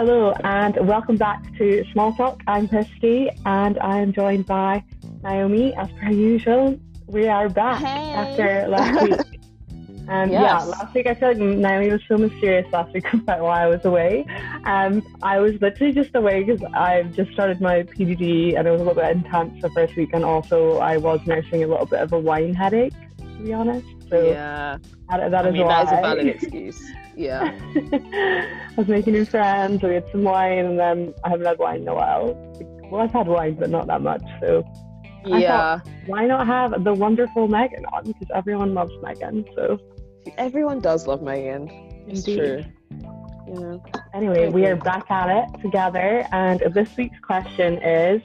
Hello, 0.00 0.32
and 0.44 0.78
welcome 0.88 1.16
back 1.16 1.42
to 1.58 1.84
Small 1.92 2.14
Talk. 2.14 2.40
I'm 2.46 2.66
Kirsty, 2.66 3.28
and 3.44 3.78
I 3.80 3.98
am 3.98 4.14
joined 4.14 4.46
by 4.46 4.82
Naomi, 5.22 5.74
as 5.74 5.90
per 6.00 6.08
usual. 6.10 6.80
We 7.08 7.28
are 7.28 7.50
back 7.50 7.80
Hey. 7.82 8.14
after 8.14 8.68
last 8.68 9.02
week. 9.02 9.40
Um, 10.08 10.30
Yeah, 10.30 10.62
last 10.62 10.94
week 10.94 11.06
I 11.06 11.12
feel 11.14 11.28
like 11.28 11.36
Naomi 11.36 11.90
was 11.92 12.00
so 12.08 12.16
mysterious 12.16 12.66
last 12.72 12.94
week 12.94 13.04
about 13.12 13.42
why 13.42 13.62
I 13.62 13.66
was 13.66 13.84
away. 13.84 14.24
Um, 14.64 15.02
I 15.22 15.38
was 15.38 15.60
literally 15.60 15.92
just 15.92 16.14
away 16.14 16.44
because 16.44 16.62
I've 16.72 17.12
just 17.12 17.30
started 17.32 17.60
my 17.60 17.82
PGDE 17.82 18.58
and 18.58 18.66
it 18.66 18.70
was 18.70 18.80
a 18.80 18.84
little 18.84 19.00
bit 19.00 19.14
intense 19.14 19.60
the 19.60 19.68
first 19.70 19.94
week, 19.96 20.10
and 20.14 20.24
also 20.24 20.78
I 20.78 20.96
was 20.96 21.20
nursing 21.26 21.62
a 21.62 21.66
little 21.66 21.84
bit 21.84 22.00
of 22.00 22.12
a 22.14 22.18
wine 22.18 22.54
headache, 22.54 22.94
to 23.18 23.24
be 23.44 23.52
honest. 23.52 23.86
So 24.08 24.30
yeah, 24.30 24.78
that, 25.10 25.30
that 25.30 25.44
I 25.44 25.48
is 25.48 25.52
mean 25.52 25.66
why. 25.66 25.84
that 25.84 25.92
is 25.92 25.98
a 25.98 26.00
valid 26.00 26.26
excuse. 26.34 26.82
Yeah, 27.16 27.58
I 27.74 28.74
was 28.76 28.88
making 28.88 29.14
new 29.14 29.24
friends, 29.24 29.82
we 29.82 29.94
had 29.94 30.04
some 30.12 30.24
wine, 30.24 30.64
and 30.64 30.78
then 30.78 31.14
I 31.24 31.30
haven't 31.30 31.46
had 31.46 31.58
wine 31.58 31.82
in 31.82 31.88
a 31.88 31.94
while. 31.94 32.34
Well, 32.90 33.02
I've 33.02 33.12
had 33.12 33.28
wine, 33.28 33.54
but 33.54 33.70
not 33.70 33.86
that 33.88 34.02
much. 34.02 34.22
So 34.40 34.64
yeah. 35.24 35.80
why 36.06 36.26
not 36.26 36.46
have 36.46 36.82
the 36.82 36.94
wonderful 36.94 37.46
Megan 37.46 37.84
on? 37.86 38.04
Because 38.04 38.28
everyone 38.34 38.74
loves 38.74 38.92
Megan. 39.02 39.44
So 39.54 39.78
Everyone 40.38 40.80
does 40.80 41.06
love 41.06 41.22
Megan. 41.22 41.68
It's 42.06 42.26
Indeed. 42.26 42.36
true. 42.36 42.64
Yeah. 43.52 43.76
anyway, 44.14 44.48
we 44.48 44.66
are 44.66 44.76
back 44.76 45.10
at 45.10 45.28
it 45.28 45.60
together, 45.60 46.26
and 46.32 46.60
this 46.72 46.96
week's 46.96 47.18
question 47.20 47.82
is. 47.82 48.22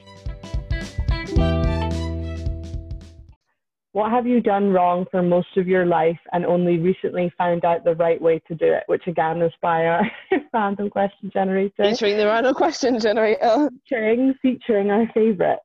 What 3.95 4.12
have 4.12 4.27
you 4.27 4.41
done 4.41 4.72
wrong 4.73 5.05
for 5.09 5.23
most 5.23 5.55
of 5.55 5.70
your 5.70 5.85
life 5.85 6.20
and 6.34 6.45
only 6.45 6.80
recently 6.80 7.31
found 7.38 7.63
out 7.63 7.85
the 7.85 7.95
right 7.95 8.21
way 8.21 8.40
to 8.45 8.54
do 8.54 8.66
it? 8.66 8.84
Which 8.88 9.08
again 9.08 9.41
is 9.41 9.54
by 9.62 9.85
our 9.85 10.02
random 10.54 10.90
question 10.90 11.32
generator. 11.32 11.82
Featuring 11.82 12.18
the 12.18 12.26
random 12.26 12.54
question 12.55 12.99
generator. 12.99 13.70
featuring 13.87 14.34
featuring 14.41 14.91
our 14.91 15.07
favorite. 15.13 15.60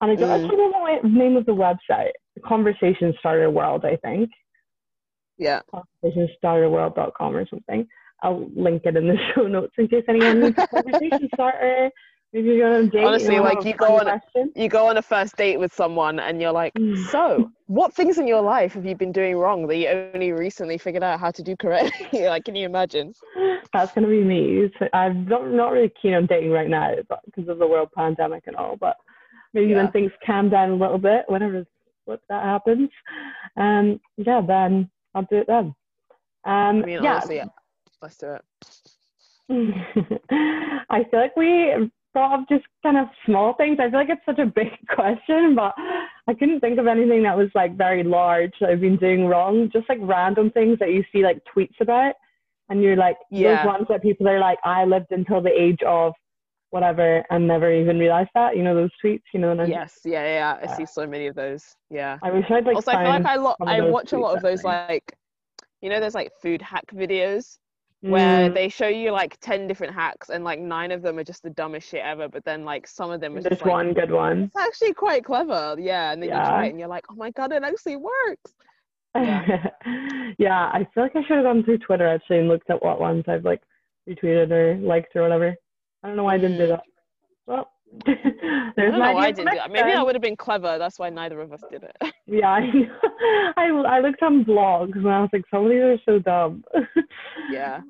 And 0.00 0.12
I 0.12 0.14
don't 0.14 0.28
Mm. 0.30 0.44
actually 0.44 0.56
know 0.68 0.98
the 1.02 1.08
name 1.08 1.36
of 1.36 1.46
the 1.46 1.52
website. 1.52 2.12
Conversation 2.46 3.12
Starter 3.18 3.50
World, 3.50 3.84
I 3.84 3.96
think. 3.96 4.30
Yeah. 5.36 5.62
Conversationstarterworld.com 6.04 7.34
or 7.34 7.44
something. 7.48 7.88
I'll 8.22 8.48
link 8.54 8.82
it 8.84 8.96
in 8.96 9.08
the 9.08 9.16
show 9.34 9.48
notes 9.48 9.72
in 9.78 9.88
case 9.88 10.04
anyone 10.08 10.42
needs 10.42 10.56
a 10.58 10.66
conversation 10.68 11.28
starter. 11.34 11.90
Maybe 12.34 12.48
you're 12.56 12.74
on 12.74 12.86
a 12.86 12.86
date. 12.88 13.04
Honestly, 13.04 13.38
like, 13.38 13.64
you 13.64 13.74
go 13.74 13.96
on- 13.96 14.06
question. 14.06 14.52
You 14.56 14.68
go 14.68 14.88
on 14.88 14.96
a 14.96 15.02
first 15.02 15.36
date 15.36 15.56
with 15.60 15.72
someone 15.72 16.18
and 16.18 16.40
you're 16.42 16.50
like, 16.50 16.74
Mm. 16.74 16.96
so 17.06 17.48
what 17.68 17.94
things 17.94 18.18
in 18.18 18.26
your 18.26 18.42
life 18.42 18.72
have 18.74 18.84
you 18.84 18.96
been 18.96 19.12
doing 19.12 19.36
wrong 19.36 19.68
that 19.68 19.76
you 19.76 19.86
only 19.88 20.32
recently 20.32 20.76
figured 20.76 21.04
out 21.04 21.20
how 21.20 21.30
to 21.30 21.42
do 21.44 21.54
correctly? 21.56 22.22
like, 22.26 22.44
can 22.44 22.56
you 22.56 22.66
imagine? 22.66 23.14
That's 23.72 23.92
gonna 23.92 24.08
be 24.08 24.24
me. 24.24 24.68
So 24.80 24.88
I'm 24.92 25.26
not 25.26 25.46
not 25.48 25.70
really 25.70 25.92
keen 26.02 26.14
on 26.14 26.26
dating 26.26 26.50
right 26.50 26.68
now, 26.68 26.94
but 27.08 27.20
because 27.24 27.48
of 27.48 27.58
the 27.60 27.66
world 27.68 27.90
pandemic 27.96 28.48
and 28.48 28.56
all. 28.56 28.76
But 28.76 28.96
maybe 29.52 29.70
Yeah. 29.70 29.76
when 29.76 29.92
things 29.92 30.10
calm 30.26 30.50
down 30.50 30.70
a 30.70 30.74
little 30.74 30.98
bit, 30.98 31.26
whenever 31.28 31.64
what 32.06 32.20
that 32.28 32.42
happens, 32.42 32.90
um, 33.56 34.00
yeah, 34.16 34.40
then 34.40 34.90
I'll 35.14 35.22
do 35.30 35.36
it 35.36 35.46
then. 35.46 35.66
Um, 36.44 36.82
I 36.82 36.86
mean, 36.86 37.02
yeah, 37.04 37.12
honestly, 37.12 37.36
yeah. 37.36 37.44
Let's 38.02 38.16
do 38.18 38.32
it. 38.32 38.42
I 40.90 41.04
feel 41.04 41.20
like 41.20 41.36
we 41.36 41.90
thought 42.14 42.38
of 42.40 42.48
just 42.48 42.64
kind 42.82 42.96
of 42.96 43.08
small 43.26 43.52
things. 43.54 43.76
I 43.78 43.90
feel 43.90 43.98
like 44.00 44.08
it's 44.08 44.24
such 44.24 44.38
a 44.38 44.46
big 44.46 44.68
question, 44.88 45.54
but 45.54 45.74
I 46.26 46.32
couldn't 46.38 46.60
think 46.60 46.78
of 46.78 46.86
anything 46.86 47.22
that 47.24 47.36
was 47.36 47.50
like 47.54 47.76
very 47.76 48.02
large 48.02 48.52
that 48.60 48.70
I've 48.70 48.80
been 48.80 48.96
doing 48.96 49.26
wrong. 49.26 49.68
Just 49.72 49.88
like 49.88 49.98
random 50.00 50.50
things 50.50 50.78
that 50.78 50.90
you 50.92 51.04
see 51.12 51.22
like 51.22 51.38
tweets 51.54 51.78
about, 51.80 52.14
and 52.70 52.82
you're 52.82 52.96
like 52.96 53.16
Yeah. 53.30 53.56
those 53.56 53.66
ones 53.66 53.86
that 53.90 54.00
people 54.02 54.26
are 54.28 54.38
like, 54.40 54.58
I 54.64 54.84
lived 54.84 55.10
until 55.10 55.42
the 55.42 55.50
age 55.50 55.82
of 55.86 56.14
whatever 56.70 57.22
and 57.30 57.46
never 57.46 57.70
even 57.72 57.98
realized 57.98 58.30
that. 58.34 58.56
You 58.56 58.62
know 58.62 58.74
those 58.74 58.90
tweets. 59.04 59.22
You 59.34 59.40
know, 59.40 59.50
and 59.50 59.68
Yes, 59.68 59.98
yeah, 60.04 60.22
yeah. 60.24 60.58
yeah. 60.62 60.68
I 60.72 60.76
see 60.76 60.86
so 60.86 61.06
many 61.06 61.26
of 61.26 61.34
those. 61.34 61.62
Yeah. 61.90 62.18
I 62.22 62.30
wish 62.30 62.46
I'd 62.50 62.64
like. 62.64 62.76
also, 62.76 62.92
I 62.92 63.02
feel 63.04 63.12
like 63.12 63.26
I 63.26 63.36
lo- 63.36 63.56
I 63.60 63.80
watch 63.82 64.12
a 64.12 64.18
lot 64.18 64.36
of 64.36 64.42
those 64.42 64.64
like, 64.64 65.04
you 65.82 65.90
know, 65.90 66.00
there's 66.00 66.14
like 66.14 66.32
food 66.40 66.62
hack 66.62 66.84
videos 66.94 67.58
where 68.10 68.50
Mm, 68.50 68.54
they 68.54 68.68
show 68.68 68.86
you 68.88 69.10
like 69.12 69.38
ten 69.40 69.66
different 69.66 69.94
hacks 69.94 70.28
and 70.28 70.44
like 70.44 70.58
nine 70.60 70.92
of 70.92 71.00
them 71.02 71.18
are 71.18 71.24
just 71.24 71.42
the 71.42 71.50
dumbest 71.50 71.88
shit 71.88 72.02
ever, 72.04 72.28
but 72.28 72.44
then 72.44 72.64
like 72.64 72.86
some 72.86 73.10
of 73.10 73.20
them 73.20 73.32
are 73.36 73.40
there's 73.40 73.52
just 73.54 73.62
like, 73.62 73.70
one 73.72 73.94
good 73.94 74.10
one. 74.10 74.44
it's 74.44 74.56
actually 74.56 74.92
quite 74.92 75.24
clever, 75.24 75.76
yeah. 75.78 76.12
And 76.12 76.22
then 76.22 76.28
you 76.28 76.34
try 76.36 76.66
it 76.66 76.70
and 76.70 76.78
you're 76.78 76.88
like, 76.88 77.06
oh 77.10 77.14
my 77.14 77.30
god, 77.30 77.52
it 77.52 77.62
actually 77.62 77.96
works. 77.96 78.54
Yeah. 80.38 80.70
I 80.72 80.86
feel 80.92 81.04
like 81.04 81.14
I 81.16 81.22
should 81.22 81.36
have 81.36 81.44
gone 81.44 81.62
through 81.62 81.78
Twitter 81.78 82.06
actually 82.08 82.38
and 82.40 82.48
looked 82.48 82.68
at 82.70 82.82
what 82.82 83.00
ones 83.00 83.24
I've 83.28 83.44
like 83.44 83.62
retweeted 84.08 84.50
or 84.50 84.76
liked 84.76 85.14
or 85.14 85.22
whatever. 85.22 85.54
I 86.02 86.08
don't 86.08 86.16
know 86.16 86.24
why 86.24 86.34
I 86.34 86.38
didn't 86.38 86.58
do 86.58 86.64
Mm. 86.64 86.68
that. 86.68 86.82
Well, 87.46 87.70
I 88.06 88.72
there's 88.76 88.90
don't 88.90 88.98
my 88.98 89.06
know 89.10 89.12
why 89.14 89.26
I 89.26 89.30
didn't 89.30 89.52
do 89.52 89.56
that. 89.58 89.70
Maybe 89.70 89.92
that 89.92 90.04
would 90.04 90.14
have 90.16 90.22
been 90.22 90.36
clever. 90.36 90.78
That's 90.78 90.98
why 90.98 91.10
neither 91.10 91.40
of 91.40 91.52
us 91.52 91.62
did 91.70 91.84
it. 91.84 92.13
Yeah, 92.26 92.48
I, 92.48 92.60
I 93.56 93.66
I 93.68 94.00
looked 94.00 94.22
on 94.22 94.44
blogs 94.44 94.96
and 94.96 95.08
I 95.08 95.20
was 95.20 95.30
like, 95.32 95.44
some 95.50 95.64
of 95.64 95.70
these 95.70 95.80
are 95.80 95.98
so 96.06 96.18
dumb. 96.18 96.64
yeah. 97.50 97.80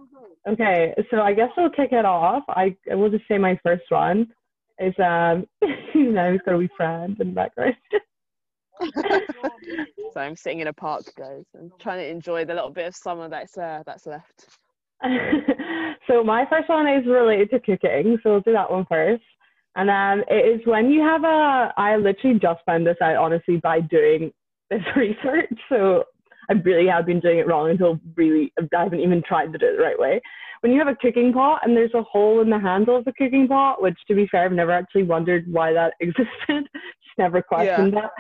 okay, 0.48 0.94
so 1.10 1.20
I 1.20 1.32
guess 1.32 1.50
we'll 1.56 1.70
kick 1.70 1.92
it 1.92 2.04
off. 2.04 2.42
I, 2.48 2.76
I 2.90 2.94
will 2.94 3.10
just 3.10 3.28
say 3.28 3.38
my 3.38 3.58
first 3.62 3.84
one 3.90 4.28
is 4.80 4.94
um 4.98 5.46
now 5.94 6.32
he's 6.32 6.40
got 6.44 6.54
a 6.54 6.58
wee 6.58 6.68
friend 6.76 7.16
in 7.20 7.28
the 7.28 7.34
background. 7.34 7.76
so 10.12 10.20
I'm 10.20 10.34
sitting 10.34 10.60
in 10.60 10.66
a 10.66 10.72
park, 10.72 11.04
guys, 11.16 11.44
and 11.54 11.70
trying 11.78 11.98
to 11.98 12.08
enjoy 12.08 12.44
the 12.44 12.54
little 12.54 12.70
bit 12.70 12.88
of 12.88 12.96
summer 12.96 13.28
that's 13.28 13.56
uh, 13.56 13.82
that's 13.86 14.06
left. 14.06 14.48
so 16.08 16.24
my 16.24 16.44
first 16.50 16.68
one 16.68 16.88
is 16.88 17.06
related 17.06 17.50
to 17.50 17.60
cooking, 17.60 18.18
so 18.22 18.30
we'll 18.30 18.40
do 18.40 18.52
that 18.52 18.70
one 18.70 18.86
first. 18.88 19.22
And 19.76 19.90
um, 19.90 20.24
it 20.28 20.60
is 20.60 20.66
when 20.66 20.90
you 20.90 21.00
have 21.02 21.24
a. 21.24 21.72
I 21.76 21.96
literally 21.96 22.38
just 22.38 22.60
found 22.64 22.86
this 22.86 22.96
out 23.02 23.16
honestly 23.16 23.56
by 23.56 23.80
doing 23.80 24.32
this 24.70 24.82
research. 24.96 25.52
So 25.68 26.04
I 26.48 26.54
really 26.54 26.86
have 26.88 27.06
been 27.06 27.20
doing 27.20 27.38
it 27.38 27.46
wrong 27.46 27.70
until 27.70 27.98
really 28.16 28.52
I 28.58 28.82
haven't 28.84 29.00
even 29.00 29.22
tried 29.26 29.52
to 29.52 29.58
do 29.58 29.66
it 29.66 29.76
the 29.76 29.82
right 29.82 29.98
way. 29.98 30.20
When 30.60 30.72
you 30.72 30.78
have 30.78 30.88
a 30.88 30.96
cooking 30.96 31.32
pot 31.32 31.60
and 31.64 31.76
there's 31.76 31.92
a 31.94 32.02
hole 32.02 32.40
in 32.40 32.48
the 32.48 32.58
handle 32.58 32.96
of 32.96 33.04
the 33.04 33.12
cooking 33.12 33.48
pot, 33.48 33.82
which 33.82 33.98
to 34.08 34.14
be 34.14 34.26
fair, 34.28 34.44
I've 34.44 34.52
never 34.52 34.70
actually 34.70 35.02
wondered 35.02 35.44
why 35.50 35.72
that 35.72 35.94
existed. 36.00 36.28
Just 36.48 37.18
never 37.18 37.42
questioned 37.42 37.92
that. 37.94 38.10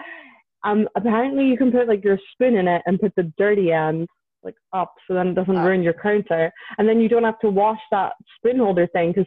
Um, 0.64 0.88
apparently 0.96 1.44
you 1.46 1.56
can 1.56 1.70
put 1.70 1.88
like 1.88 2.02
your 2.04 2.18
spoon 2.32 2.56
in 2.56 2.66
it 2.68 2.82
and 2.86 2.98
put 3.00 3.14
the 3.16 3.32
dirty 3.38 3.70
end 3.72 4.08
like 4.42 4.56
up 4.74 4.94
so 5.06 5.14
then 5.14 5.28
it 5.28 5.34
doesn't 5.34 5.56
Ah. 5.56 5.64
ruin 5.64 5.82
your 5.82 5.94
counter 5.94 6.52
and 6.78 6.86
then 6.88 7.00
you 7.00 7.08
don't 7.08 7.24
have 7.24 7.38
to 7.40 7.50
wash 7.50 7.80
that 7.90 8.12
spoon 8.36 8.58
holder 8.58 8.86
thing 8.88 9.10
because 9.10 9.26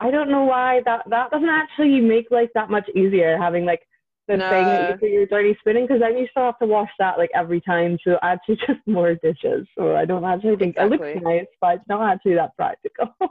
I 0.00 0.10
don't 0.10 0.30
know 0.30 0.44
why 0.44 0.80
that 0.84 1.02
that 1.10 1.30
doesn't 1.30 1.48
actually 1.48 2.00
make 2.00 2.30
life 2.30 2.50
that 2.54 2.70
much 2.70 2.88
easier 2.94 3.36
having 3.36 3.64
like 3.64 3.82
the 4.28 4.42
thing 4.48 4.70
that 4.70 4.82
you 4.82 4.94
No. 4.94 4.98
put 5.00 5.08
your 5.08 5.26
dirty 5.26 5.56
spoon 5.60 5.76
in 5.78 5.84
because 5.86 6.00
then 6.00 6.16
you 6.18 6.26
still 6.30 6.44
have 6.44 6.58
to 6.58 6.66
wash 6.66 6.90
that 6.98 7.18
like 7.18 7.30
every 7.34 7.60
time 7.60 7.98
so 8.04 8.18
actually 8.22 8.56
just 8.66 8.80
more 8.86 9.14
dishes 9.16 9.66
so 9.76 9.96
I 9.96 10.04
don't 10.04 10.24
actually 10.24 10.56
think 10.56 10.76
it 10.76 10.90
looks 10.90 11.08
nice 11.14 11.46
but 11.60 11.76
it's 11.76 11.88
not 11.88 12.08
actually 12.12 12.34
that 12.34 12.54
practical 12.56 13.08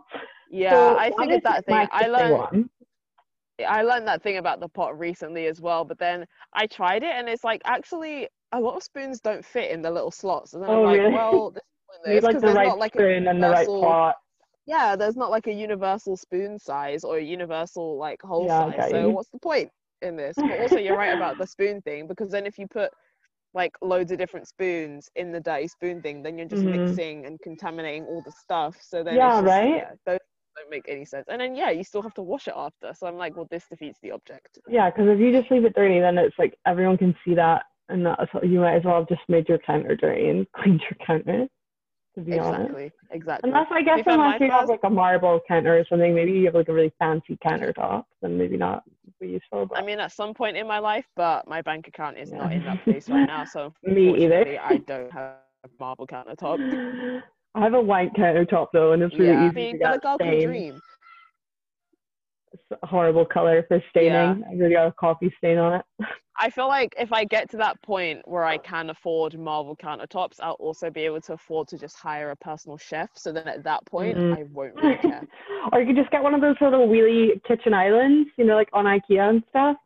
Yeah, 0.50 0.75
So 0.77 0.97
I 0.97 1.11
that 1.17 1.17
figured 1.19 1.44
that 1.44 1.66
thing. 1.66 1.88
I 1.91 2.07
learned 2.07 2.31
one. 2.31 2.69
I 3.67 3.81
learned 3.83 4.07
that 4.07 4.22
thing 4.22 4.38
about 4.38 4.59
the 4.59 4.69
pot 4.69 4.97
recently 4.97 5.47
as 5.47 5.59
well, 5.61 5.83
but 5.83 5.97
then 5.97 6.25
I 6.53 6.67
tried 6.67 7.03
it 7.03 7.11
and 7.16 7.27
it's 7.27 7.44
like 7.44 7.61
actually 7.66 8.27
a 8.51 8.59
lot 8.59 8.75
of 8.75 8.83
spoons 8.83 9.19
don't 9.19 9.44
fit 9.44 9.72
in 9.72 9.81
the 9.81 9.91
little 9.91 10.11
slots. 10.11 10.53
And 10.53 10.63
then 10.63 10.69
Oh, 10.69 10.83
I'm 10.83 10.83
like, 10.83 11.03
really? 11.03 11.11
well, 11.11 11.51
this 11.51 11.63
you 12.06 12.13
need 12.13 12.23
like 12.23 12.39
the 12.41 12.51
right 12.53 12.66
not 12.66 12.77
like 12.77 12.95
a 12.95 13.00
spoon 13.00 13.27
and 13.27 13.41
the 13.41 13.50
right 13.50 13.67
pot 13.79 14.16
yeah, 14.67 14.95
there's 14.95 15.16
not 15.17 15.31
like 15.31 15.47
a 15.47 15.53
universal 15.53 16.17
spoon 16.17 16.59
size 16.59 17.03
or 17.03 17.17
a 17.17 17.23
universal 17.23 17.97
like 17.97 18.22
hole 18.22 18.47
Yeah, 18.47 18.67
size. 18.72 18.89
So 18.89 19.09
you. 19.09 19.13
what's 19.13 19.29
the 19.29 19.39
point 19.39 19.72
in 20.01 20.16
this? 20.17 20.38
But 20.47 20.59
also 20.59 20.79
you're 20.79 20.95
right 20.95 21.13
about 21.13 21.38
the 21.38 21.47
spoon 21.47 21.81
thing 21.81 22.07
because 22.07 22.29
then 22.31 22.45
if 22.45 22.59
you 22.59 22.67
put 22.67 22.91
like 23.53 23.72
loads 23.81 24.11
of 24.11 24.17
different 24.19 24.47
spoons 24.47 25.09
in 25.16 25.31
the 25.31 25.39
dirty 25.39 25.67
spoon 25.67 26.01
thing, 26.01 26.22
then 26.22 26.38
you're 26.38 26.47
just 26.47 26.63
Mhm. 26.63 26.71
mixing 26.71 27.25
and 27.25 27.39
contaminating 27.42 28.03
all 28.06 28.21
the 28.21 28.31
stuff. 28.31 28.77
So 28.81 29.03
then 29.03 29.15
Yeah, 29.15 29.31
just, 29.31 29.45
right? 29.45 29.74
yeah, 29.74 29.92
those 30.06 30.19
don't 30.57 30.69
make 30.69 30.88
any 30.89 31.06
sense. 31.06 31.25
And 31.30 31.39
then 31.42 31.56
yeah, 31.56 31.69
you 31.71 31.83
still 31.83 32.01
have 32.01 32.13
to 32.15 32.21
wash 32.21 32.47
it 32.47 32.53
after. 32.56 32.94
So 32.94 33.07
I'm 33.07 33.15
like, 33.18 33.36
well, 33.36 33.47
this 33.50 33.65
defeats 33.69 34.00
the 34.01 34.12
object. 34.12 34.59
Yeah, 34.68 34.89
because 34.89 35.07
if 35.07 35.19
you 35.19 35.31
just 35.31 35.50
leave 35.50 35.65
it 35.65 35.75
dirty, 35.75 36.00
then 36.00 36.18
it's 36.18 36.38
like 36.38 36.57
everyone 36.65 36.97
can 36.97 37.15
see 37.24 37.36
that, 37.36 37.63
and 37.89 38.06
that's 38.06 38.30
you 38.44 38.59
might 38.59 38.75
as 38.75 38.83
well 38.83 39.00
have 39.00 39.07
just 39.07 39.21
made 39.30 39.47
your 39.47 39.59
counter 39.59 39.95
dirty 39.95 40.30
and 40.30 40.45
cleaned 40.56 40.81
your 40.81 40.97
counter. 41.06 41.47
To 42.18 42.24
be 42.24 42.40
honest, 42.40 42.62
Exactly. 42.62 42.92
Exactly. 43.12 43.50
unless 43.52 43.68
I 43.72 43.81
guess 43.84 44.00
unless 44.08 44.42
you 44.42 44.50
have 44.50 44.68
like 44.69 44.80
a 44.84 44.90
marble 44.90 45.40
counter 45.48 45.78
or 45.78 45.86
something, 45.88 46.16
maybe 46.16 46.31
you 46.31 46.46
have 46.46 46.56
like 46.56 46.68
a 46.68 46.74
really 46.74 46.92
fancy 46.98 47.38
countertop, 47.46 48.06
then 48.24 48.36
maybe 48.40 48.58
not 48.58 48.84
be 49.22 49.28
useful. 49.28 49.68
But 49.68 49.78
I 49.78 49.86
mean, 49.86 50.00
at 50.00 50.12
some 50.12 50.34
point 50.34 50.58
in 50.58 50.66
my 50.68 50.80
life, 50.80 51.06
but 51.16 51.48
my 51.48 51.62
bank 51.62 51.88
account 51.88 52.18
is 52.18 52.31
not 52.34 52.52
in 52.52 52.66
that 52.66 52.84
place 52.84 53.08
right 53.08 53.28
now. 53.28 53.46
So 53.46 53.72
Me 53.84 54.18
either. 54.25 54.58
I 54.60 54.80
don't 54.80 55.12
have 55.12 55.36
a 55.64 55.69
marble 55.80 56.08
countertop. 56.08 56.58
I 57.56 57.62
have 57.62 57.75
a 57.75 57.81
white 57.81 58.14
countertop 58.14 58.68
though, 58.74 58.94
and 58.94 59.04
it's 59.04 59.14
really 59.19 59.31
yeah, 59.31 59.40
I 59.42 59.50
easy 59.50 59.74
mean, 59.74 59.80
to 59.80 60.18
get 60.18 60.42
dream. 60.42 60.81
A 62.69 62.86
horrible 62.86 63.25
color 63.25 63.64
for 63.68 63.81
staining. 63.92 64.44
I 64.50 64.54
really 64.56 64.74
got 64.74 64.88
a 64.88 64.92
coffee 64.92 65.34
stain 65.38 65.58
on 65.58 65.80
it. 65.80 65.86
I 66.40 66.50
feel 66.50 66.68
like 66.68 66.94
if 67.00 67.12
I 67.14 67.24
get 67.24 67.50
to 67.52 67.58
that 67.58 67.81
point 67.81 68.19
where 68.25 68.44
I 68.44 68.58
can 68.58 68.90
afford 68.92 69.40
marble 69.40 69.75
countertops, 69.75 70.36
I'll 70.40 70.52
also 70.60 70.90
be 70.92 71.02
able 71.02 71.22
to 71.22 71.34
afford 71.34 71.68
to 71.69 71.78
just 71.80 71.98
hire 71.98 72.30
a 72.31 72.36
personal 72.36 72.78
chef. 72.78 73.10
So 73.16 73.31
then 73.31 73.48
at 73.48 73.64
that 73.64 73.86
point, 73.88 74.18
Mhm. 74.18 74.38
I 74.38 74.44
won't 74.44 74.75
really 74.75 74.98
care. 74.98 75.25
or 75.72 75.80
you 75.80 75.88
could 75.88 75.96
just 75.96 76.12
get 76.12 76.22
one 76.22 76.36
of 76.36 76.42
those 76.42 76.56
little 76.62 76.88
wheelie 76.88 77.42
kitchen 77.44 77.74
islands, 77.74 78.30
you 78.38 78.46
know, 78.46 78.56
like 78.56 78.69
on 78.74 78.86
IKEA 78.86 79.30
and 79.30 79.44
stuff, 79.50 79.78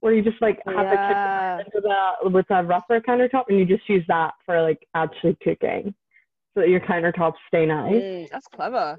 where 0.00 0.14
you 0.14 0.22
just 0.22 0.40
like 0.40 0.60
have 0.66 0.88
the 0.88 0.96
kitchen 0.96 1.70
with 1.74 1.84
a 1.84 2.30
with 2.30 2.50
a 2.50 2.62
rougher 2.64 3.00
countertop, 3.00 3.44
and 3.48 3.58
you 3.58 3.66
just 3.66 3.86
use 3.88 4.04
that 4.08 4.32
for 4.46 4.62
like 4.62 4.86
actually 4.94 5.36
cooking, 5.42 5.92
so 6.54 6.60
that 6.60 6.68
your 6.68 6.80
countertops 6.80 7.34
stay 7.48 7.66
nice. 7.66 7.94
Mm, 7.94 8.30
that's 8.30 8.46
clever. 8.46 8.96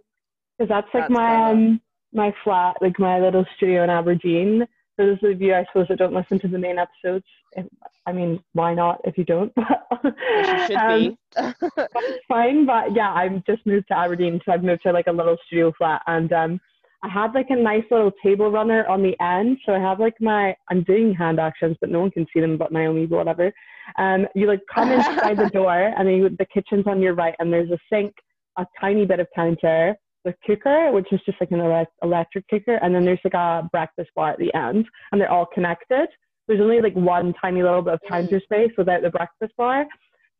Because 0.60 0.70
that's 0.70 0.94
like 0.94 1.04
That's 1.06 1.14
my 1.14 1.26
clever. 1.26 1.52
um 1.52 1.82
my 2.14 2.34
flat, 2.44 2.76
like 2.82 3.00
my 3.00 3.20
little 3.20 3.46
studio 3.58 3.84
in 3.84 3.90
Aberdeen. 3.90 4.66
For 4.96 5.06
those 5.06 5.18
of 5.24 5.42
you, 5.42 5.56
I 5.56 5.66
suppose, 5.66 5.88
that 5.90 5.98
don't 5.98 6.14
listen 6.14 6.40
to 6.42 6.48
the 6.48 6.60
main 6.60 6.78
episodes, 6.78 7.26
if, 7.54 7.66
I 8.06 8.12
mean, 8.12 8.40
why 8.54 8.74
not 8.74 9.02
if 9.06 9.18
you 9.18 9.24
don't? 9.26 9.52
You 10.04 10.66
should 10.68 10.76
Um, 10.76 11.18
be. 11.36 11.82
fine, 12.28 12.66
but 12.66 12.94
yeah, 12.94 13.14
I've 13.14 13.44
just 13.46 13.66
moved 13.66 13.88
to 13.88 13.98
Aberdeen, 13.98 14.42
so 14.46 14.52
I've 14.52 14.64
moved 14.64 14.82
to 14.84 14.92
like 14.92 15.08
a 15.08 15.12
little 15.12 15.38
studio 15.48 15.72
flat, 15.78 16.02
and 16.08 16.32
um, 16.34 16.60
I 17.04 17.08
had 17.08 17.34
like 17.34 17.50
a 17.52 17.56
nice 17.56 17.84
little 17.90 18.12
table 18.24 18.52
runner 18.52 18.86
on 18.88 19.02
the 19.02 19.16
end. 19.24 19.58
So 19.66 19.74
I 19.74 19.80
have 19.80 20.00
like 20.00 20.16
my, 20.20 20.56
I'm 20.70 20.84
doing 20.84 21.14
hand 21.14 21.40
actions, 21.40 21.78
but 21.80 21.90
no 21.90 22.02
one 22.02 22.12
can 22.12 22.26
see 22.34 22.42
them 22.42 22.58
but 22.58 22.72
Naomi, 22.74 23.06
but 23.06 23.18
whatever. 23.18 23.52
Um, 23.98 24.28
you 24.36 24.48
like 24.48 24.62
come 24.74 24.92
inside 24.92 25.38
the 25.44 25.50
door, 25.54 25.94
and 25.98 26.08
then 26.08 26.16
you, 26.16 26.30
the 26.30 26.46
kitchen's 26.54 26.86
on 26.88 27.02
your 27.02 27.14
right, 27.14 27.36
and 27.40 27.52
there's 27.52 27.72
a 27.72 27.80
sink, 27.92 28.14
a 28.58 28.66
tiny 28.80 29.06
bit 29.06 29.20
of 29.22 29.28
counter, 29.34 29.96
the 30.24 30.34
cooker, 30.46 30.92
which 30.92 31.12
is 31.12 31.20
just 31.26 31.40
like 31.40 31.52
an 31.52 31.86
electric 32.02 32.48
cooker, 32.48 32.76
and 32.76 32.94
then 32.94 33.06
there's 33.06 33.20
like 33.24 33.34
a 33.34 33.68
breakfast 33.72 34.10
bar 34.16 34.32
at 34.32 34.40
the 34.40 34.54
end, 34.54 34.86
and 35.12 35.20
they're 35.20 35.32
all 35.32 35.46
connected. 35.46 36.08
There's 36.48 36.62
only 36.62 36.82
like 36.82 36.96
one 36.96 37.34
tiny 37.42 37.62
little 37.64 37.82
bit 37.82 37.94
of 37.94 38.00
counter 38.08 38.40
space 38.42 38.72
without 38.78 39.02
the 39.02 39.10
breakfast 39.10 39.54
bar. 39.58 39.86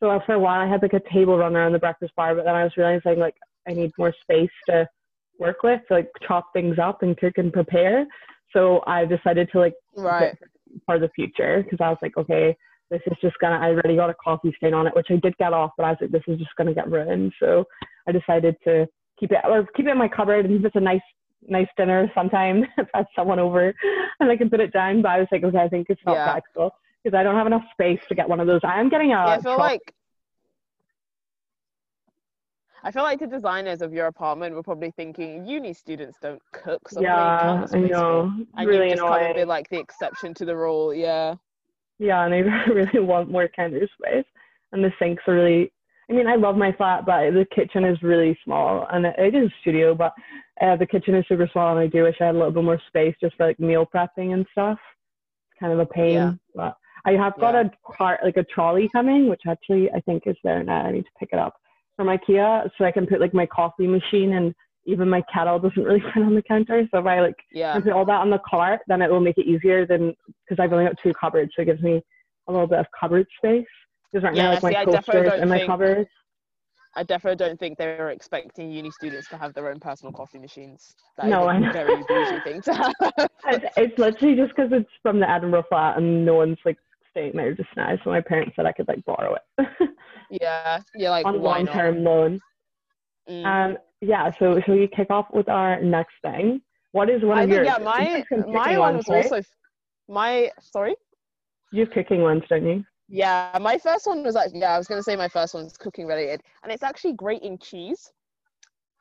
So 0.02 0.20
for 0.26 0.34
a 0.34 0.40
while, 0.40 0.60
I 0.60 0.68
had 0.68 0.82
like 0.82 0.94
a 0.94 1.14
table 1.14 1.38
runner 1.38 1.64
on 1.64 1.72
the 1.72 1.80
breakfast 1.80 2.14
bar, 2.16 2.36
but 2.36 2.46
then 2.46 2.56
I 2.56 2.64
was 2.64 2.74
realizing 2.76 3.20
like 3.20 3.36
I 3.68 3.74
need 3.74 3.92
more 3.98 4.14
space 4.22 4.50
to 4.68 4.88
work 5.40 5.64
with, 5.64 5.82
to 5.88 5.96
like 5.96 6.10
chop 6.28 6.52
things 6.54 6.78
up 6.80 7.04
and 7.04 7.18
cook 7.18 7.38
and 7.38 7.54
prepare. 7.54 8.06
So 8.52 8.82
I 8.86 9.06
decided 9.06 9.50
to 9.52 9.60
like 9.60 9.76
right. 9.96 10.38
for 10.86 11.00
the 11.00 11.10
future 11.16 11.64
because 11.64 11.80
I 11.82 11.90
was 11.90 11.98
like, 12.02 12.18
okay, 12.18 12.56
this 12.90 13.02
is 13.08 13.18
just 13.22 13.36
gonna. 13.40 13.56
I 13.56 13.70
already 13.70 13.96
got 13.96 14.10
a 14.10 14.16
coffee 14.16 14.54
stain 14.58 14.74
on 14.74 14.88
it, 14.88 14.96
which 14.96 15.08
I 15.10 15.16
did 15.16 15.38
get 15.38 15.54
off, 15.54 15.72
but 15.78 15.86
I 15.86 15.90
was 15.92 15.98
like, 16.02 16.12
this 16.12 16.24
is 16.28 16.38
just 16.38 16.52
gonna 16.58 16.74
get 16.74 16.92
ruined. 16.92 17.34
So 17.40 17.66
I 18.08 18.12
decided 18.12 18.56
to 18.66 18.88
keep 19.24 19.32
it 19.32 19.40
or 19.46 19.66
keep 19.76 19.88
it 19.88 19.92
in 19.92 19.98
my 19.98 20.08
cupboard, 20.08 20.46
and 20.46 20.54
if 20.60 20.66
it's 20.66 20.76
a 20.76 20.80
nice 20.80 21.02
nice 21.48 21.68
dinner 21.78 22.12
sometime, 22.16 22.64
if 22.78 22.88
I 22.94 23.00
have 23.00 23.08
someone 23.16 23.40
over, 23.40 23.74
and 24.20 24.32
I 24.32 24.36
can 24.38 24.50
put 24.50 24.60
it 24.60 24.74
down. 24.74 25.02
But 25.02 25.12
I 25.12 25.20
was 25.20 25.28
like, 25.32 25.44
okay, 25.44 25.58
I 25.58 25.70
think 25.70 25.88
it's 25.90 26.02
not 26.06 26.16
Yeah. 26.16 26.26
practical 26.32 26.72
because 27.04 27.18
I 27.18 27.24
don't 27.24 27.36
have 27.36 27.48
enough 27.48 27.64
space 27.72 28.00
to 28.10 28.16
get 28.16 28.28
one 28.30 28.40
of 28.40 28.48
those. 28.48 28.62
I 28.64 28.80
am 28.80 28.90
getting 28.90 29.12
a. 29.12 29.16
Yeah, 29.16 29.26
I 29.28 29.40
feel 29.40 29.58
like 29.58 29.94
I 32.86 32.92
feel 32.92 33.04
like 33.04 33.20
the 33.20 33.28
designers 33.28 33.82
of 33.82 33.94
your 33.94 34.08
apartment 34.08 34.56
were 34.56 34.64
probably 34.64 34.92
thinking 34.92 35.46
uni 35.46 35.74
students 35.74 36.18
don't 36.22 36.42
cook, 36.52 36.90
so 36.90 37.02
what 37.02 37.08
are 37.18 37.22
you 37.22 37.38
yeah, 37.38 37.66
I 37.72 37.78
space 37.78 37.96
for?" 38.08 38.28
know. 38.28 38.46
And 38.58 38.68
really 38.68 38.90
you 38.90 38.96
just 38.96 39.02
come 39.02 39.24
and 39.24 39.24
annoying. 39.24 39.36
be 39.36 39.46
like 39.46 39.70
the 39.70 39.80
exception 39.80 40.34
to 40.36 40.46
the 40.46 40.56
rule. 40.56 40.94
Yeah. 40.94 41.36
Yeah, 42.00 42.26
and 42.26 42.34
they 42.34 42.42
really 42.74 43.00
want 43.00 43.32
more 43.32 43.48
counter 43.48 43.88
space. 44.00 44.26
And 44.72 44.84
the 44.84 44.92
sinks 45.00 45.24
are 45.28 45.36
really, 45.36 45.72
I 46.10 46.14
mean, 46.14 46.28
I 46.28 46.36
love 46.36 46.58
my 46.58 46.72
flat, 46.74 47.06
but 47.06 47.32
the 47.32 47.46
kitchen 47.56 47.86
is 47.86 48.02
really 48.04 48.38
small. 48.44 48.88
And 48.92 49.06
it, 49.06 49.36
is 49.36 49.50
a 49.50 49.54
studio, 49.62 49.96
but 49.96 50.14
uh, 50.62 50.76
the 50.76 50.86
kitchen 50.86 51.16
is 51.16 51.26
super 51.28 51.50
small. 51.52 51.72
And 51.72 51.80
I 51.80 51.88
do 51.88 52.04
wish 52.04 52.18
I 52.20 52.26
had 52.26 52.36
a 52.36 52.38
little 52.38 52.52
bit 52.52 52.64
more 52.64 52.82
space 52.88 53.16
just 53.22 53.36
for 53.36 53.48
like 53.48 53.60
meal 53.60 53.88
prepping 53.94 54.34
and 54.34 54.46
stuff. 54.52 54.78
It's 55.52 55.60
kind 55.60 55.72
of 55.74 55.80
a 55.80 55.86
pain. 55.86 56.14
Yeah. 56.14 56.34
But 56.54 56.78
I 57.06 57.12
have 57.14 57.40
got 57.40 57.54
Yeah. 57.56 57.70
a 57.70 57.94
cart, 57.98 58.20
like 58.24 58.38
a 58.38 58.44
trolley 58.44 58.90
coming, 58.92 59.30
which 59.30 59.42
actually 59.48 59.90
I 59.92 60.02
think 60.02 60.24
is 60.26 60.36
there 60.44 60.64
now. 60.64 60.86
I 60.86 60.92
need 60.92 61.04
to 61.06 61.12
pick 61.20 61.30
it 61.32 61.40
up 61.40 61.56
from 61.96 62.08
IKEA 62.08 62.70
so 62.78 62.86
I 62.86 62.92
can 62.92 63.08
put 63.08 63.22
like 63.22 63.34
my 63.34 63.46
coffee 63.46 63.88
machine 63.88 64.34
and 64.34 64.54
even 64.86 65.08
my 65.10 65.24
kettle 65.34 65.60
doesn't 65.60 65.84
really 65.84 66.02
fit 66.14 66.24
on 66.24 66.36
the 66.36 66.42
counter. 66.42 66.86
So 66.92 67.00
if 67.00 67.06
I 67.06 67.22
like 67.22 67.36
Yeah. 67.52 67.80
put 67.80 67.92
all 67.94 68.06
that 68.06 68.20
on 68.20 68.30
the 68.30 68.40
cart, 68.46 68.82
then 68.88 69.02
it 69.02 69.10
will 69.10 69.22
make 69.22 69.38
it 69.38 69.48
easier 69.48 69.86
than 69.86 70.14
because 70.44 70.62
I've 70.62 70.74
only 70.74 70.86
got 70.86 70.98
two 71.02 71.14
cupboards, 71.14 71.52
so 71.56 71.62
it 71.62 71.66
gives 71.66 71.82
me 71.82 72.02
a 72.48 72.52
little 72.52 72.68
bit 72.68 72.80
of 72.80 72.88
cupboard 73.00 73.26
space. 73.38 73.66
Because 74.14 74.24
right 74.26 74.36
Yeah, 74.36 74.44
now, 74.44 74.50
like 74.52 74.60
see, 74.62 74.66
my 74.68 74.70
I 74.82 74.86
definitely 74.86 75.00
coasters 75.14 75.32
don't 75.32 75.42
and 75.42 75.50
my 75.50 75.58
think- 75.58 75.70
cupboards. 75.70 76.10
I 76.96 77.02
definitely 77.02 77.44
don't 77.44 77.60
think 77.60 77.80
they 77.80 77.88
were 77.88 78.12
expecting 78.12 78.72
uni 78.72 78.92
students 78.92 79.28
to 79.30 79.38
have 79.38 79.56
their 79.56 79.68
own 79.70 79.80
personal 79.80 80.14
coffee 80.14 80.38
machines. 80.38 80.94
That 81.18 81.26
No, 81.26 81.50
is 81.50 81.58
a 81.58 81.60
know. 81.60 81.72
very 81.74 82.04
bougie 82.08 82.40
thing 82.44 82.62
to 82.62 82.74
have. 82.76 82.94
It's, 83.78 83.98
literally 83.98 84.36
just 84.36 84.56
because 84.56 84.72
it's 84.72 84.90
from 85.02 85.20
the 85.20 85.28
Edinburgh 85.28 85.64
flat 85.70 85.98
and 85.98 86.24
no 86.24 86.36
one's 86.36 86.60
like 86.64 86.78
staying 87.10 87.32
there 87.34 87.56
just 87.56 87.70
now. 87.76 87.98
So 88.04 88.12
my 88.12 88.22
parents 88.22 88.56
said 88.56 88.68
I 88.68 88.74
could 88.74 88.88
like 88.88 89.04
borrow 89.06 89.36
it 89.58 89.90
yeah. 90.30 90.82
You're 90.94 91.10
like, 91.10 91.26
on 91.26 91.42
long 91.42 91.66
term 91.66 92.04
loan. 92.04 92.40
Mm. 93.28 93.46
Um, 93.46 93.78
yeah. 94.02 94.30
So 94.38 94.62
shall 94.64 94.76
we 94.76 94.88
kick 94.96 95.10
off 95.10 95.26
with 95.34 95.50
our 95.50 95.82
next 95.82 96.14
thing? 96.22 96.62
What 96.92 97.10
is 97.10 97.24
one 97.24 97.40
I 97.40 97.44
of 97.44 97.50
think, 97.50 97.66
yours? 97.66 97.76
yeah, 97.80 97.84
my 97.84 98.24
my 98.52 98.78
one 98.78 98.98
was 98.98 99.08
right? 99.10 99.26
also 99.26 99.42
my 100.08 100.52
sorry. 100.62 100.96
You 101.72 101.86
have 101.86 101.92
cooking 101.92 102.22
ones, 102.22 102.44
don't 102.50 102.68
you? 102.68 102.86
Yeah, 103.10 103.58
my 103.62 103.78
first 103.78 104.08
one 104.08 104.24
was 104.24 104.36
actually 104.36 104.62
yeah, 104.62 104.74
I 104.76 104.78
was 104.78 104.88
gonna 104.88 105.04
say 105.04 105.16
my 105.16 105.28
first 105.30 105.54
one 105.54 105.64
was 105.64 105.78
cooking 105.78 106.08
related, 106.08 106.42
and 106.64 106.72
it's 106.72 106.84
actually 106.84 107.14
grating 107.14 107.58
cheese. 107.60 108.12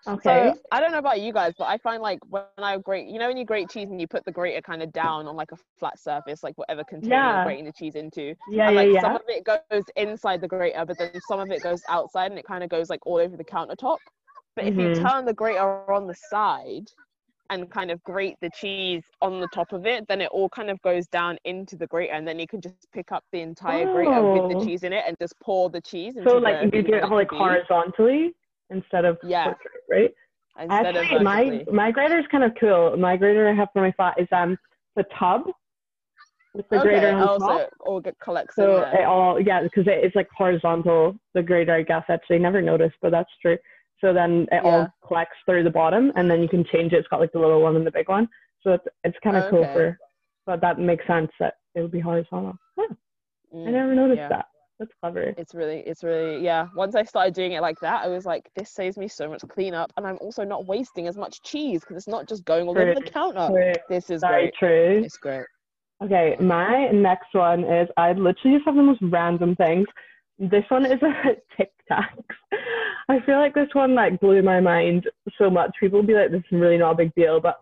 Okay. 0.07 0.53
So 0.55 0.55
I 0.73 0.81
don't 0.81 0.93
know 0.93 0.99
about 0.99 1.21
you 1.21 1.33
guys, 1.33 1.55
but 1.59 1.69
I 1.69 1.79
find 1.79 2.03
like 2.03 2.19
when 2.29 2.45
I 2.59 2.79
grate, 2.79 3.09
you 3.09 3.19
know, 3.19 3.29
when 3.29 3.37
you 3.37 3.45
grate 3.45 3.71
cheese 3.71 3.91
and 3.91 4.01
you 4.01 4.09
put 4.09 4.25
the 4.25 4.33
grater 4.33 4.61
kind 4.61 4.83
of 4.83 4.93
down 4.93 5.27
on 5.29 5.37
like 5.37 5.53
a 5.53 5.57
flat 5.79 5.99
surface, 5.99 6.43
like 6.43 6.59
whatever 6.59 6.85
container 6.85 7.25
Yeah. 7.25 7.33
you're 7.33 7.41
grating 7.41 7.65
the 7.65 7.73
cheese 7.73 7.95
into, 7.95 8.35
yeah, 8.49 8.69
and 8.69 8.75
yeah, 8.75 8.83
like 8.83 8.91
yeah. 8.93 9.01
some 9.01 9.15
of 9.17 9.23
it 9.29 9.45
goes 9.45 9.85
inside 9.97 10.41
the 10.41 10.49
grater, 10.49 10.85
but 10.85 10.99
then 10.99 11.21
some 11.21 11.41
of 11.41 11.51
it 11.51 11.63
goes 11.63 11.83
outside, 11.89 12.31
and 12.31 12.39
it 12.39 12.45
kind 12.47 12.65
of 12.65 12.71
goes 12.71 12.91
like 12.91 13.07
all 13.07 13.19
over 13.19 13.37
the 13.37 13.45
countertop. 13.45 13.99
But 14.57 14.67
if 14.67 14.77
you 14.77 14.89
Mhm. 14.89 15.03
turn 15.03 15.25
the 15.25 15.33
grater 15.35 15.91
on 15.93 16.07
the 16.07 16.15
side 16.15 16.91
and 17.53 17.71
kind 17.71 17.91
of 17.91 18.03
grate 18.05 18.37
the 18.41 18.51
cheese 18.55 19.03
on 19.21 19.41
the 19.41 19.49
top 19.49 19.73
of 19.73 19.87
it, 19.87 20.07
then 20.09 20.21
it 20.21 20.31
all 20.33 20.49
kind 20.49 20.71
of 20.71 20.81
goes 20.83 21.07
down 21.09 21.37
into 21.45 21.77
the 21.77 21.87
grater, 21.87 22.13
and 22.13 22.27
then 22.27 22.39
you 22.39 22.47
can 22.47 22.61
just 22.61 22.91
pick 22.93 23.13
up 23.13 23.25
the 23.33 23.41
entire 23.41 23.85
grater 23.93 24.23
with 24.33 24.43
Oh. 24.43 24.49
the 24.61 24.65
cheese 24.65 24.83
in 24.83 24.93
it 24.93 25.05
and 25.07 25.17
just 25.21 25.35
pour 25.41 25.69
the 25.71 25.81
cheese 25.81 26.17
into 26.17 26.29
so 26.31 26.39
like 26.39 26.75
you 26.75 26.83
do 26.83 26.95
it 26.95 27.09
like 27.11 27.31
horizontally 27.31 28.35
instead 28.71 29.05
of 29.05 29.19
Yeah. 29.23 29.45
portrait, 29.45 29.83
right? 29.91 30.11
instead 30.61 30.97
Actually, 30.97 31.17
of 31.19 31.23
my 31.23 31.45
vertically. 31.45 31.75
my 31.75 31.91
grater 31.91 32.19
is 32.19 32.27
kind 32.31 32.45
of 32.45 32.53
cool. 32.61 32.97
My 32.97 33.17
grater 33.17 33.49
I 33.49 33.55
have 33.55 33.69
for 33.73 33.83
my 33.83 33.93
flat 33.93 34.15
is 34.19 34.29
um 34.33 34.59
the 34.97 35.05
tub 35.19 35.43
with 36.55 36.69
the 36.71 36.79
grater 36.81 37.09
okay, 37.09 37.13
on 37.13 37.29
oh, 37.29 37.39
so 37.39 37.47
top. 37.47 37.61
it 37.63 37.71
all 37.81 38.01
get 38.01 38.19
collects 38.19 38.59
in 38.59 38.65
So 38.65 38.81
there. 38.81 39.01
it 39.01 39.05
all 39.05 39.41
yeah, 39.41 39.63
because 39.63 39.87
it 39.87 40.05
is 40.05 40.13
like 40.15 40.29
horizontal. 40.37 41.17
The 41.35 41.43
grater, 41.43 41.75
I 41.75 41.83
guess, 41.83 42.05
actually 42.09 42.39
never 42.39 42.61
noticed, 42.61 42.97
but 43.01 43.11
that's 43.11 43.31
true. 43.41 43.57
So 44.03 44.13
then 44.13 44.47
it 44.53 44.63
Yeah. 44.65 44.65
all 44.65 44.89
collects 45.07 45.37
through 45.47 45.63
the 45.65 45.71
bottom, 45.71 46.13
and 46.17 46.31
then 46.31 46.43
you 46.43 46.49
can 46.49 46.65
change 46.65 46.93
it. 46.93 46.99
It's 46.99 47.09
got 47.09 47.21
like 47.21 47.33
the 47.33 47.39
little 47.39 47.63
one 47.63 47.77
and 47.77 47.87
the 47.87 47.91
big 47.91 48.09
one. 48.09 48.29
So 48.63 48.73
it's 48.73 48.85
it's 49.05 49.17
kind 49.23 49.37
of 49.37 49.45
cool 49.49 49.63
Okay. 49.63 49.73
for, 49.73 49.99
but 50.45 50.61
that 50.61 50.79
makes 50.79 51.07
sense 51.07 51.31
that 51.41 51.55
it 51.75 51.81
would 51.81 51.91
be 51.91 52.01
horizontal. 52.01 52.59
Huh, 52.79 52.95
I 53.55 53.57
Mm, 53.57 53.73
never 53.73 53.95
noticed 53.95 54.19
yeah. 54.19 54.29
that. 54.29 54.47
That's 54.79 54.91
clever. 55.01 55.35
It's 55.37 55.55
really, 55.55 55.79
it's 55.81 56.03
really, 56.03 56.43
yeah. 56.43 56.67
Once 56.75 56.95
I 56.97 57.05
started 57.05 57.35
doing 57.35 57.53
it 57.53 57.61
like 57.61 57.79
that, 57.81 58.05
I 58.05 58.09
was 58.09 58.27
like, 58.27 58.51
this 58.57 58.71
saves 58.71 58.97
me 58.97 59.07
so 59.09 59.29
much 59.29 59.43
cleanup, 59.49 59.93
and 59.97 60.07
I'm 60.07 60.19
also 60.21 60.45
not 60.45 60.67
wasting 60.67 61.07
as 61.07 61.17
much 61.17 61.43
cheese 61.43 61.81
because 61.81 61.97
it's 61.97 62.09
not 62.09 62.29
just 62.29 62.45
going 62.45 62.67
all 62.67 62.77
over 62.79 62.95
the 62.95 63.03
counter. 63.03 63.49
True. 63.49 63.73
This 63.89 64.11
is 64.11 64.23
Very 64.23 64.45
great. 64.45 64.55
true. 64.59 65.05
It's 65.05 65.17
great. 65.17 65.45
Okay, 66.03 66.37
my 66.41 66.89
next 66.89 67.33
one 67.33 67.63
is 67.63 67.89
I 67.97 68.13
literally 68.13 68.57
just 68.57 68.67
have 68.67 68.75
the 68.75 68.83
most 68.83 69.01
random 69.03 69.55
things. 69.55 69.87
This 70.39 70.65
one 70.69 70.85
is 70.85 71.01
a 71.03 71.37
Tic 71.57 71.71
I 73.09 73.21
feel 73.27 73.39
like 73.39 73.55
this 73.55 73.69
one 73.73 73.95
like 73.95 74.21
blew 74.21 74.43
my 74.43 74.61
mind 74.61 75.09
so 75.39 75.51
much. 75.51 75.71
People 75.81 76.01
will 76.01 76.07
be 76.07 76.15
like, 76.15 76.31
"This 76.31 76.43
is 76.51 76.61
really 76.61 76.79
not 76.79 76.93
a 76.93 76.97
big 76.97 77.15
deal," 77.15 77.41
but 77.41 77.61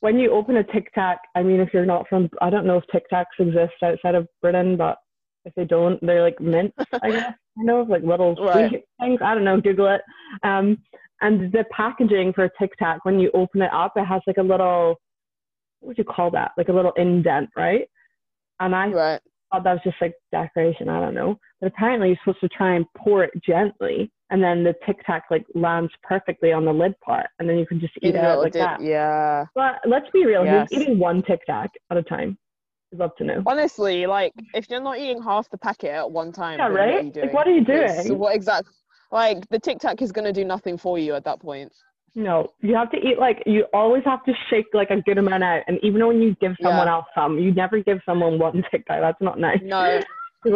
when 0.00 0.18
you 0.18 0.30
open 0.30 0.56
a 0.58 0.64
Tic 0.64 0.92
Tac, 0.94 1.18
I 1.34 1.42
mean, 1.42 1.60
if 1.60 1.72
you're 1.72 1.86
not 1.86 2.06
from, 2.08 2.28
I 2.40 2.50
don't 2.50 2.66
know 2.66 2.78
if 2.78 2.84
Tic 2.92 3.04
Tacs 3.10 3.24
exist 3.38 3.74
outside 3.82 4.14
of 4.14 4.28
Britain, 4.42 4.76
but 4.76 4.98
if 5.44 5.54
they 5.54 5.64
don't, 5.64 5.98
they're 6.04 6.22
like 6.22 6.40
mint. 6.40 6.74
I 7.02 7.10
guess 7.10 7.24
I 7.58 7.62
know 7.62 7.82
like 7.88 8.02
little 8.02 8.34
Right. 8.36 8.84
things. 9.00 9.20
I 9.22 9.34
don't 9.34 9.44
know. 9.44 9.60
Google 9.60 9.94
it. 9.94 10.02
Um, 10.42 10.78
and 11.22 11.50
the 11.50 11.64
packaging 11.70 12.34
for 12.34 12.44
a 12.44 12.50
Tic 12.58 12.76
Tac, 12.78 13.04
when 13.04 13.18
you 13.18 13.30
open 13.32 13.62
it 13.62 13.72
up, 13.72 13.94
it 13.96 14.04
has 14.04 14.20
like 14.26 14.36
a 14.36 14.42
little 14.42 14.96
what 15.80 15.88
would 15.88 15.98
you 15.98 16.04
call 16.04 16.30
that? 16.30 16.52
Like 16.56 16.68
a 16.68 16.72
little 16.72 16.92
indent, 16.92 17.50
right? 17.56 17.88
And 18.60 18.74
I 18.74 18.88
Right. 18.88 19.20
Thought 19.52 19.64
that 19.64 19.72
was 19.72 19.80
just 19.84 19.96
like 20.00 20.14
decoration. 20.32 20.88
I 20.88 21.00
don't 21.00 21.14
know. 21.14 21.38
But 21.60 21.68
apparently, 21.68 22.08
you're 22.08 22.18
supposed 22.24 22.40
to 22.40 22.48
try 22.48 22.74
and 22.76 22.84
pour 22.96 23.24
it 23.24 23.30
gently, 23.44 24.10
and 24.30 24.42
then 24.42 24.64
the 24.64 24.74
Tic 24.84 24.96
Tac 25.06 25.24
like 25.30 25.46
lands 25.54 25.92
perfectly 26.02 26.52
on 26.52 26.64
the 26.64 26.72
lid 26.72 26.98
part, 27.00 27.26
and 27.38 27.48
then 27.48 27.58
you 27.58 27.66
can 27.66 27.80
just 27.80 27.94
eat 28.02 28.14
In 28.14 28.16
it 28.16 28.24
out 28.24 28.40
like 28.40 28.52
dip- 28.52 28.62
that. 28.62 28.82
Yeah. 28.82 29.46
But 29.54 29.76
let's 29.86 30.10
be 30.12 30.26
real. 30.26 30.44
Yes. 30.44 30.68
Who's 30.70 30.82
eating 30.82 30.98
one 30.98 31.22
Tic 31.22 31.44
Tac 31.46 31.70
at 31.90 31.96
a 31.96 32.02
time? 32.02 32.36
I'd 32.92 32.98
love 33.00 33.10
to 33.18 33.24
know. 33.24 33.42
Honestly, 33.46 34.06
like 34.06 34.32
if 34.54 34.68
you're 34.70 34.80
not 34.82 34.98
eating 34.98 35.22
half 35.22 35.48
the 35.50 35.58
packet 35.58 35.90
at 35.90 36.10
one 36.10 36.32
time, 36.32 36.58
Yeah, 36.58 36.68
then 36.68 36.72
what 36.76 36.80
are 36.80 36.86
right? 36.94 37.04
you 37.04 37.10
doing? 37.10 37.26
Like, 37.26 37.34
what 37.34 37.46
are 37.48 37.52
you 37.52 37.64
doing? 37.64 38.18
What 38.18 38.34
exact? 38.34 38.68
Like 39.12 39.48
the 39.48 39.58
Tic 39.58 39.78
Tac 39.78 40.02
is 40.02 40.12
gonna 40.12 40.32
do 40.32 40.44
nothing 40.44 40.76
for 40.76 40.98
you 40.98 41.14
at 41.14 41.24
that 41.24 41.40
point. 41.40 41.72
No, 42.16 42.50
you 42.62 42.74
have 42.74 42.90
to 42.92 42.96
eat 42.96 43.18
like 43.18 43.42
you 43.44 43.66
always 43.74 44.02
have 44.06 44.24
to 44.24 44.32
shake 44.48 44.64
like 44.72 44.88
a 44.90 45.02
good 45.02 45.18
amount 45.18 45.44
out, 45.44 45.62
and 45.68 45.78
even 45.82 46.04
when 46.06 46.22
you 46.22 46.34
give 46.40 46.52
someone 46.62 46.88
Yeah. 46.88 46.94
else 46.94 47.04
some, 47.14 47.38
you 47.38 47.52
never 47.52 47.82
give 47.82 47.98
someone 48.06 48.38
one 48.38 48.64
Tic 48.70 48.86
Tac. 48.86 49.00
That's 49.02 49.20
not 49.20 49.38
nice. 49.38 49.60
No, 49.62 49.76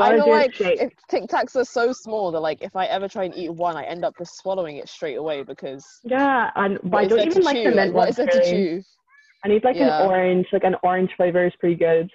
I 0.01 0.17
feel 0.17 0.31
like 0.31 0.59
if 0.59 0.91
Tic 1.11 1.25
Tacs 1.25 1.57
are 1.57 1.65
so 1.67 1.93
small 1.93 2.33
that 2.33 2.41
like 2.41 2.63
if 2.63 2.75
I 2.75 2.87
ever 2.87 3.09
try 3.09 3.25
and 3.25 3.35
eat 3.35 3.53
one, 3.53 3.77
I 3.77 3.85
end 3.85 4.07
up 4.07 4.17
just 4.17 4.39
swallowing 4.39 4.79
it 4.79 4.89
straight 4.89 5.17
away 5.17 5.43
because 5.43 6.01
Yeah, 6.03 6.51
and 6.57 6.79
but 6.85 6.97
I 6.97 7.05
is 7.05 7.11
don't 7.11 7.27
even 7.27 7.43
like 7.43 7.59
chew? 7.59 7.71
the 7.71 7.77
Like, 7.77 7.85
mint 7.85 7.95
what 7.95 8.09
ones 8.09 8.11
is 8.11 8.17
there 8.17 8.27
to 8.27 8.41
chew? 8.41 8.83
I 9.45 9.49
need 9.49 9.63
like 9.63 9.77
Yeah. 9.77 9.99
an 10.01 10.07
orange, 10.07 10.47
like 10.55 10.65
an 10.65 10.77
orange 10.83 11.11
flavor 11.17 11.47
is 11.47 11.53
pretty 11.61 11.77
good. 11.77 12.11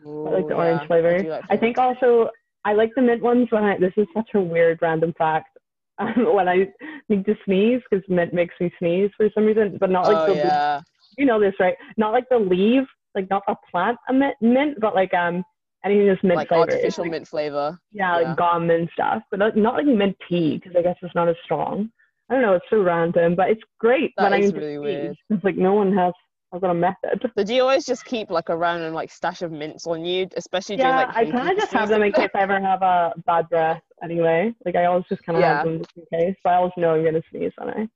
I 0.00 0.30
like 0.30 0.48
the 0.48 0.54
Ooh, 0.54 0.58
orange 0.58 0.86
flavor. 0.86 1.16
I, 1.18 1.28
like 1.28 1.44
I 1.50 1.56
think 1.58 1.76
also 1.76 2.30
I 2.64 2.72
like 2.72 2.94
the 2.94 3.02
mint 3.02 3.22
ones 3.22 3.48
when 3.50 3.62
I. 3.64 3.76
This 3.78 3.92
is 3.98 4.06
such 4.14 4.30
a 4.34 4.40
weird 4.40 4.78
random 4.80 5.12
fact. 5.18 5.55
Um, 5.98 6.12
when 6.34 6.48
I 6.48 6.68
need 7.08 7.24
to 7.26 7.34
sneeze, 7.44 7.80
because 7.90 8.04
mint 8.08 8.34
makes 8.34 8.54
me 8.60 8.70
sneeze 8.78 9.10
for 9.16 9.28
some 9.34 9.44
reason, 9.44 9.78
but 9.80 9.90
not 9.90 10.06
like 10.06 10.16
oh 10.30 10.34
the 10.34 10.38
yeah, 10.38 10.80
you 11.16 11.24
know 11.26 11.40
this 11.40 11.54
right? 11.58 11.74
Not 11.96 12.12
like 12.12 12.28
the 12.30 12.38
leaf, 12.38 12.86
like 13.14 13.28
not 13.30 13.42
a 13.48 13.56
plant 13.70 13.98
a 14.08 14.12
mint, 14.12 14.36
mint 14.40 14.78
but 14.80 14.94
like 14.94 15.14
um 15.14 15.42
anything 15.84 16.06
that's 16.08 16.22
mint 16.22 16.36
like 16.36 16.48
flavor. 16.48 16.62
Artificial 16.62 17.04
like- 17.04 17.10
mint 17.12 17.28
flavor. 17.28 17.78
Yeah, 17.92 18.20
yeah. 18.20 18.28
like 18.28 18.36
gum 18.36 18.70
and 18.70 18.88
stuff, 18.92 19.22
but 19.30 19.38
not, 19.38 19.56
not 19.56 19.74
like 19.74 19.86
mint 19.86 20.16
tea 20.28 20.58
because 20.58 20.76
I 20.76 20.82
guess 20.82 20.96
it's 21.02 21.14
not 21.14 21.28
as 21.28 21.36
strong. 21.44 21.90
I 22.28 22.34
don't 22.34 22.42
know. 22.42 22.54
It's 22.54 22.66
so 22.68 22.82
random, 22.82 23.36
but 23.36 23.50
it's 23.50 23.62
great 23.78 24.12
That 24.16 24.24
when 24.24 24.32
I 24.34 24.38
is 24.40 24.52
to 24.52 24.58
really 24.58 24.74
sneeze. 24.74 24.82
weird. 24.82 25.16
It's 25.30 25.44
like 25.44 25.56
no 25.56 25.74
one 25.74 25.96
has. 25.96 26.12
I've 26.56 26.62
got 26.62 26.70
a 26.70 26.74
method. 26.74 27.30
So 27.36 27.44
do 27.44 27.54
you 27.54 27.62
always 27.62 27.84
just 27.84 28.04
keep 28.06 28.30
like 28.30 28.48
a 28.48 28.56
random 28.56 28.94
like 28.94 29.10
stash 29.10 29.42
of 29.42 29.52
mints 29.52 29.86
on 29.86 30.04
you, 30.04 30.26
especially 30.36 30.76
during 30.76 30.92
Yeah, 30.92 31.04
like 31.06 31.16
I 31.16 31.30
kind 31.30 31.50
of 31.50 31.56
just 31.56 31.72
have 31.72 31.90
them 31.90 32.02
in 32.02 32.12
case 32.12 32.30
I 32.34 32.40
ever 32.40 32.58
have 32.60 32.82
a 32.82 33.12
bad 33.26 33.48
breath. 33.50 33.82
Anyway, 34.02 34.54
like 34.64 34.74
I 34.74 34.86
always 34.86 35.04
just 35.08 35.22
kind 35.24 35.36
of 35.36 35.42
Yeah. 35.42 35.56
have 35.56 35.64
them 35.66 35.78
just 35.78 35.90
in 35.96 36.04
case, 36.18 36.34
but 36.42 36.50
I 36.50 36.56
always 36.56 36.72
know 36.78 36.94
I'm 36.94 37.04
gonna 37.04 37.22
sneeze 37.30 37.52
on 37.58 37.68
it. 37.68 37.90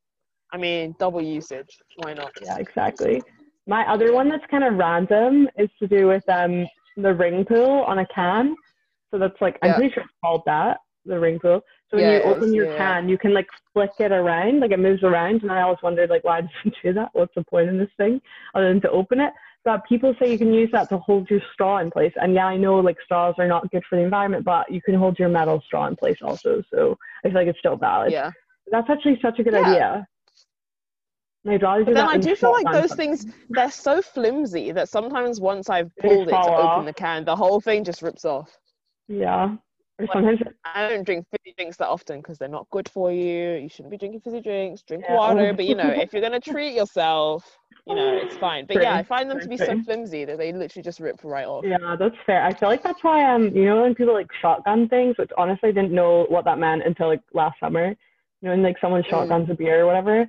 I 0.53 0.57
mean, 0.59 0.95
double 0.99 1.23
usage. 1.23 1.79
Why 1.97 2.13
not? 2.15 2.33
Yeah, 2.43 2.59
exactly. 2.59 3.23
My 3.67 3.83
other 3.91 4.13
one 4.13 4.29
that's 4.29 4.45
kind 4.51 4.65
of 4.65 4.75
random 4.75 5.49
is 5.57 5.71
to 5.79 5.89
do 5.89 6.09
with 6.09 6.29
um 6.29 6.67
the 6.97 7.15
ring 7.15 7.45
pull 7.47 7.83
on 7.85 8.01
a 8.01 8.07
can. 8.15 8.57
So 9.11 9.19
that's 9.19 9.41
like 9.41 9.59
I'm 9.63 9.71
Yeah. 9.71 9.77
pretty 9.77 9.95
sure 9.95 10.03
it's 10.03 10.13
called 10.23 10.43
that, 10.47 10.79
the 11.07 11.19
ring 11.19 11.39
pull. 11.39 11.63
So 11.91 11.97
when 11.97 12.13
you 12.13 12.23
open 12.23 12.55
your 12.55 12.67
yeah, 12.67 12.77
can, 12.77 13.09
you 13.09 13.19
can 13.19 13.35
like 13.35 13.49
flick 13.73 13.91
it 13.99 14.13
around, 14.13 14.61
like 14.61 14.71
it 14.71 14.79
moves 14.79 15.03
around. 15.03 15.43
And 15.43 15.51
I 15.51 15.63
always 15.63 15.79
wondered 15.83 16.09
like 16.09 16.23
why 16.23 16.43
does 16.43 16.51
it 16.65 16.75
do 16.83 16.93
that? 16.93 17.11
What's 17.15 17.35
the 17.35 17.43
point 17.45 17.69
in 17.69 17.79
this 17.79 17.91
thing 17.97 18.21
other 18.55 18.69
than 18.69 18.81
to 18.83 18.91
open 18.91 19.19
it? 19.21 19.33
But 19.65 19.85
people 19.87 20.15
say 20.19 20.31
you 20.31 20.39
can 20.39 20.55
use 20.55 20.71
that 20.73 20.89
to 20.89 20.99
hold 20.99 21.29
your 21.29 21.41
straw 21.53 21.79
in 21.79 21.91
place. 21.91 22.13
And 22.17 22.33
yeah, 22.33 22.47
I 22.47 22.57
know 22.57 22.77
like 22.77 22.97
straws 23.05 23.35
are 23.39 23.49
not 23.49 23.71
good 23.71 23.83
for 23.91 23.97
the 23.97 24.03
environment, 24.03 24.45
but 24.45 24.71
you 24.71 24.81
can 24.81 24.95
hold 24.95 25.19
your 25.19 25.29
metal 25.29 25.61
straw 25.67 25.87
in 25.87 25.97
place 25.97 26.17
also. 26.23 26.63
So 26.73 26.97
I 27.25 27.29
feel 27.29 27.35
like 27.35 27.49
it's 27.49 27.59
still 27.59 27.77
valid. 27.77 28.13
Yeah. 28.13 28.31
That's 28.71 28.89
actually 28.89 29.19
such 29.21 29.39
a 29.39 29.43
good 29.43 29.55
Yeah. 29.55 29.71
idea. 29.71 30.07
I'd 31.49 31.63
rather 31.63 31.81
do 31.81 31.85
But 31.87 31.95
then 31.95 32.09
I 32.09 32.19
do 32.19 32.37
feel 32.37 32.53
like 32.53 32.71
those 32.73 32.95
things 32.95 33.27
they're 33.49 33.71
so 33.71 34.03
flimsy 34.03 34.73
that 34.73 34.89
sometimes 34.89 35.41
once 35.41 35.71
I've 35.71 35.91
pulled 35.97 36.29
it 36.29 36.33
to 36.33 36.37
open 36.39 36.55
off. 36.55 36.85
the 36.85 36.93
can, 36.93 37.25
the 37.25 37.35
whole 37.37 37.61
thing 37.61 37.83
just 37.83 38.03
rips 38.03 38.25
off. 38.25 38.57
Yeah. 39.09 39.57
Or 40.01 40.07
Like- 40.07 40.13
sometimes 40.13 40.41
I 40.65 40.89
don't 40.89 41.05
drink 41.05 41.27
fizzy 41.31 41.55
drinks 41.57 41.77
that 41.77 41.89
often 41.89 42.21
because 42.21 42.39
they're 42.39 42.49
not 42.49 42.69
good 42.71 42.89
for 42.89 43.13
you. 43.13 43.53
You 43.57 43.69
shouldn't 43.69 43.91
be 43.91 43.99
drinking 43.99 44.21
fizzy 44.21 44.41
drinks. 44.41 44.83
Drink 44.83 45.05
Yeah. 45.07 45.15
water. 45.15 45.53
But 45.53 45.67
you 45.67 45.75
know, 45.75 45.89
if 46.09 46.13
you're 46.13 46.23
gonna 46.23 46.41
treat 46.41 46.75
yourself, 46.75 47.59
you 47.87 47.95
know, 47.95 48.15
it's 48.15 48.37
fine. 48.37 48.65
But 48.67 48.83
yeah, 48.83 48.95
I 48.95 49.03
find 49.03 49.31
them 49.31 49.39
to 49.41 49.47
true, 49.47 49.51
be 49.51 49.57
so 49.59 49.79
flimsy 49.83 50.25
that 50.25 50.39
they 50.39 50.53
literally 50.53 50.83
just 50.83 51.01
rip 51.01 51.23
right 51.23 51.47
off. 51.47 51.65
Yeah, 51.67 51.97
that's 51.99 52.17
fair. 52.25 52.43
I 52.43 52.55
feel 52.55 52.69
like 52.69 52.83
that's 52.83 53.03
why 53.05 53.25
um 53.31 53.55
you 53.55 53.65
know 53.67 53.83
when 53.83 53.95
people 53.95 54.15
like 54.15 54.29
shotgun 54.41 54.89
things, 54.89 55.19
which 55.19 55.31
honestly 55.37 55.69
I 55.69 55.73
didn't 55.73 55.93
know 55.93 56.25
what 56.29 56.45
that 56.47 56.59
meant 56.59 56.83
until 56.85 57.09
like 57.09 57.21
last 57.35 57.59
summer. 57.61 57.89
You 57.89 57.97
know, 58.49 58.51
when 58.51 58.63
like 58.63 58.79
someone 58.81 59.03
Mm. 59.03 59.11
shotguns 59.11 59.51
a 59.51 59.55
beer 59.55 59.83
or 59.83 59.87
whatever. 59.87 60.27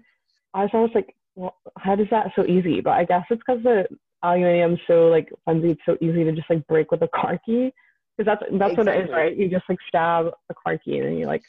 I 0.54 0.64
was 0.64 0.72
always 0.74 0.94
like, 0.94 1.16
well, 1.36 1.56
how 1.78 1.96
does 1.96 2.10
that 2.12 2.34
so 2.36 2.46
easy? 2.46 2.82
But 2.82 2.92
I 2.92 3.06
guess 3.06 3.24
it's 3.30 3.42
because 3.46 3.64
the 3.64 3.88
aluminium's 4.22 4.80
so 4.86 5.08
like 5.08 5.32
flimsy, 5.46 5.72
it's 5.72 5.82
so 5.86 5.96
easy 6.02 6.26
to 6.26 6.34
just 6.34 6.50
like 6.50 6.68
break 6.68 6.92
with 6.92 7.02
a 7.04 7.08
car 7.10 7.40
key. 7.46 7.72
Because 8.24 8.38
that's 8.40 8.60
that's 8.60 8.78
what 8.78 8.88
it 8.88 9.06
is, 9.06 9.10
right? 9.12 9.36
You 9.36 9.50
just 9.50 9.66
like 9.68 9.80
stab 9.88 10.28
a 10.50 10.54
car 10.54 10.80
and 10.86 11.06
then 11.06 11.18
you 11.18 11.26
like 11.26 11.42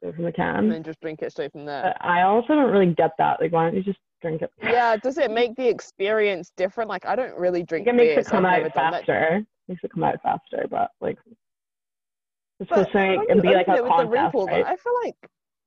from 0.00 0.24
the 0.24 0.32
can 0.32 0.56
And 0.56 0.72
then 0.72 0.82
just 0.82 1.00
drink 1.00 1.22
it 1.22 1.30
straight 1.30 1.52
from 1.52 1.64
there. 1.64 1.82
But 1.82 2.04
I 2.04 2.22
also 2.22 2.54
don't 2.54 2.72
really 2.72 2.94
get 2.94 3.12
that. 3.18 3.40
Like, 3.40 3.52
why 3.52 3.64
don't 3.64 3.76
you 3.76 3.82
just 3.82 3.98
drink 4.20 4.42
it? 4.42 4.50
Yeah, 4.62 4.96
does 4.96 5.18
it 5.18 5.30
make 5.30 5.54
the 5.56 5.68
experience 5.68 6.50
different? 6.56 6.88
Like 6.90 7.06
I 7.06 7.14
don't 7.14 7.36
really 7.38 7.62
drink 7.62 7.86
think 7.86 7.94
it 7.94 7.96
makes 7.96 8.10
beer, 8.10 8.20
it 8.20 8.26
come 8.26 8.44
I've 8.46 8.64
out 8.64 8.74
faster. 8.74 9.42
Makes 9.68 9.84
it 9.84 9.92
come 9.92 10.02
out 10.04 10.20
faster, 10.22 10.66
but 10.68 10.90
like 11.00 11.18
it's 12.58 12.70
But 12.70 12.92
make 12.92 13.30
and 13.30 13.42
be 13.42 13.54
like 13.54 13.68
a 13.68 13.72
with 13.72 13.82
the 13.82 13.88
contest, 13.88 14.34
right? 14.48 14.66
I 14.66 14.76
feel 14.76 14.94
like 15.04 15.16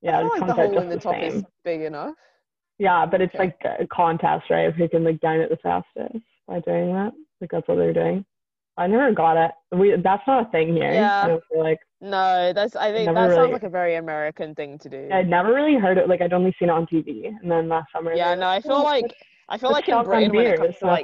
Yeah, 0.01 0.17
I 0.17 0.21
feel 0.21 0.29
like 0.29 0.47
the 0.47 0.53
hole 0.53 0.79
in 0.79 0.89
the 0.89 0.95
the 0.95 1.01
top 1.01 1.15
same. 1.15 1.37
is 1.37 1.43
big 1.63 1.81
enough. 1.81 2.15
Yeah, 2.77 3.05
but 3.05 3.21
it's 3.21 3.33
Okay. 3.35 3.53
like 3.63 3.79
a 3.79 3.87
contest, 3.87 4.49
right? 4.49 4.67
If 4.67 4.75
who 4.75 4.89
can 4.89 5.03
like 5.05 5.21
down 5.21 5.39
it 5.39 5.49
the 5.49 5.57
fastest 5.57 6.25
by 6.47 6.59
doing 6.59 6.93
that. 6.93 7.13
Like 7.39 7.51
that's 7.51 7.67
what 7.67 7.75
they're 7.75 7.93
doing. 7.93 8.25
I 8.77 8.87
never 8.87 9.11
got 9.11 9.37
it. 9.37 9.51
We 9.75 9.95
that's 10.01 10.23
not 10.27 10.47
a 10.47 10.51
thing 10.51 10.73
here. 10.75 10.91
Yeah. 10.91 11.21
I 11.23 11.27
don't 11.27 11.43
feel 11.51 11.63
like 11.63 11.79
No, 12.01 12.51
that's 12.53 12.75
I 12.75 12.91
think 12.91 13.13
that 13.13 13.21
really- 13.21 13.35
sounds 13.35 13.51
like 13.53 13.63
a 13.63 13.69
very 13.69 13.95
American 13.95 14.55
thing 14.55 14.77
to 14.79 14.89
do. 14.89 15.09
I'd 15.11 15.29
never 15.29 15.53
really 15.53 15.75
heard 15.77 15.97
it. 15.97 16.07
Like 16.09 16.21
I'd 16.21 16.33
only 16.33 16.55
seen 16.59 16.69
it 16.69 16.71
on 16.71 16.87
TV, 16.87 17.27
and 17.27 17.51
then 17.51 17.69
last 17.69 17.91
summer. 17.91 18.13
Yeah, 18.13 18.33
no, 18.35 18.47
I 18.47 18.61
feel 18.61 18.73
"Oh, 18.73 18.83
like 18.83 19.13
I 19.49 19.57
feel 19.57 19.71
like 19.71 19.87
in 19.89 20.03
Britain 20.03 20.31
when 20.35 20.45
it 20.45 20.57
beers." 20.57 20.59
comes 20.59 20.77
to 20.79 20.85
was 20.85 21.01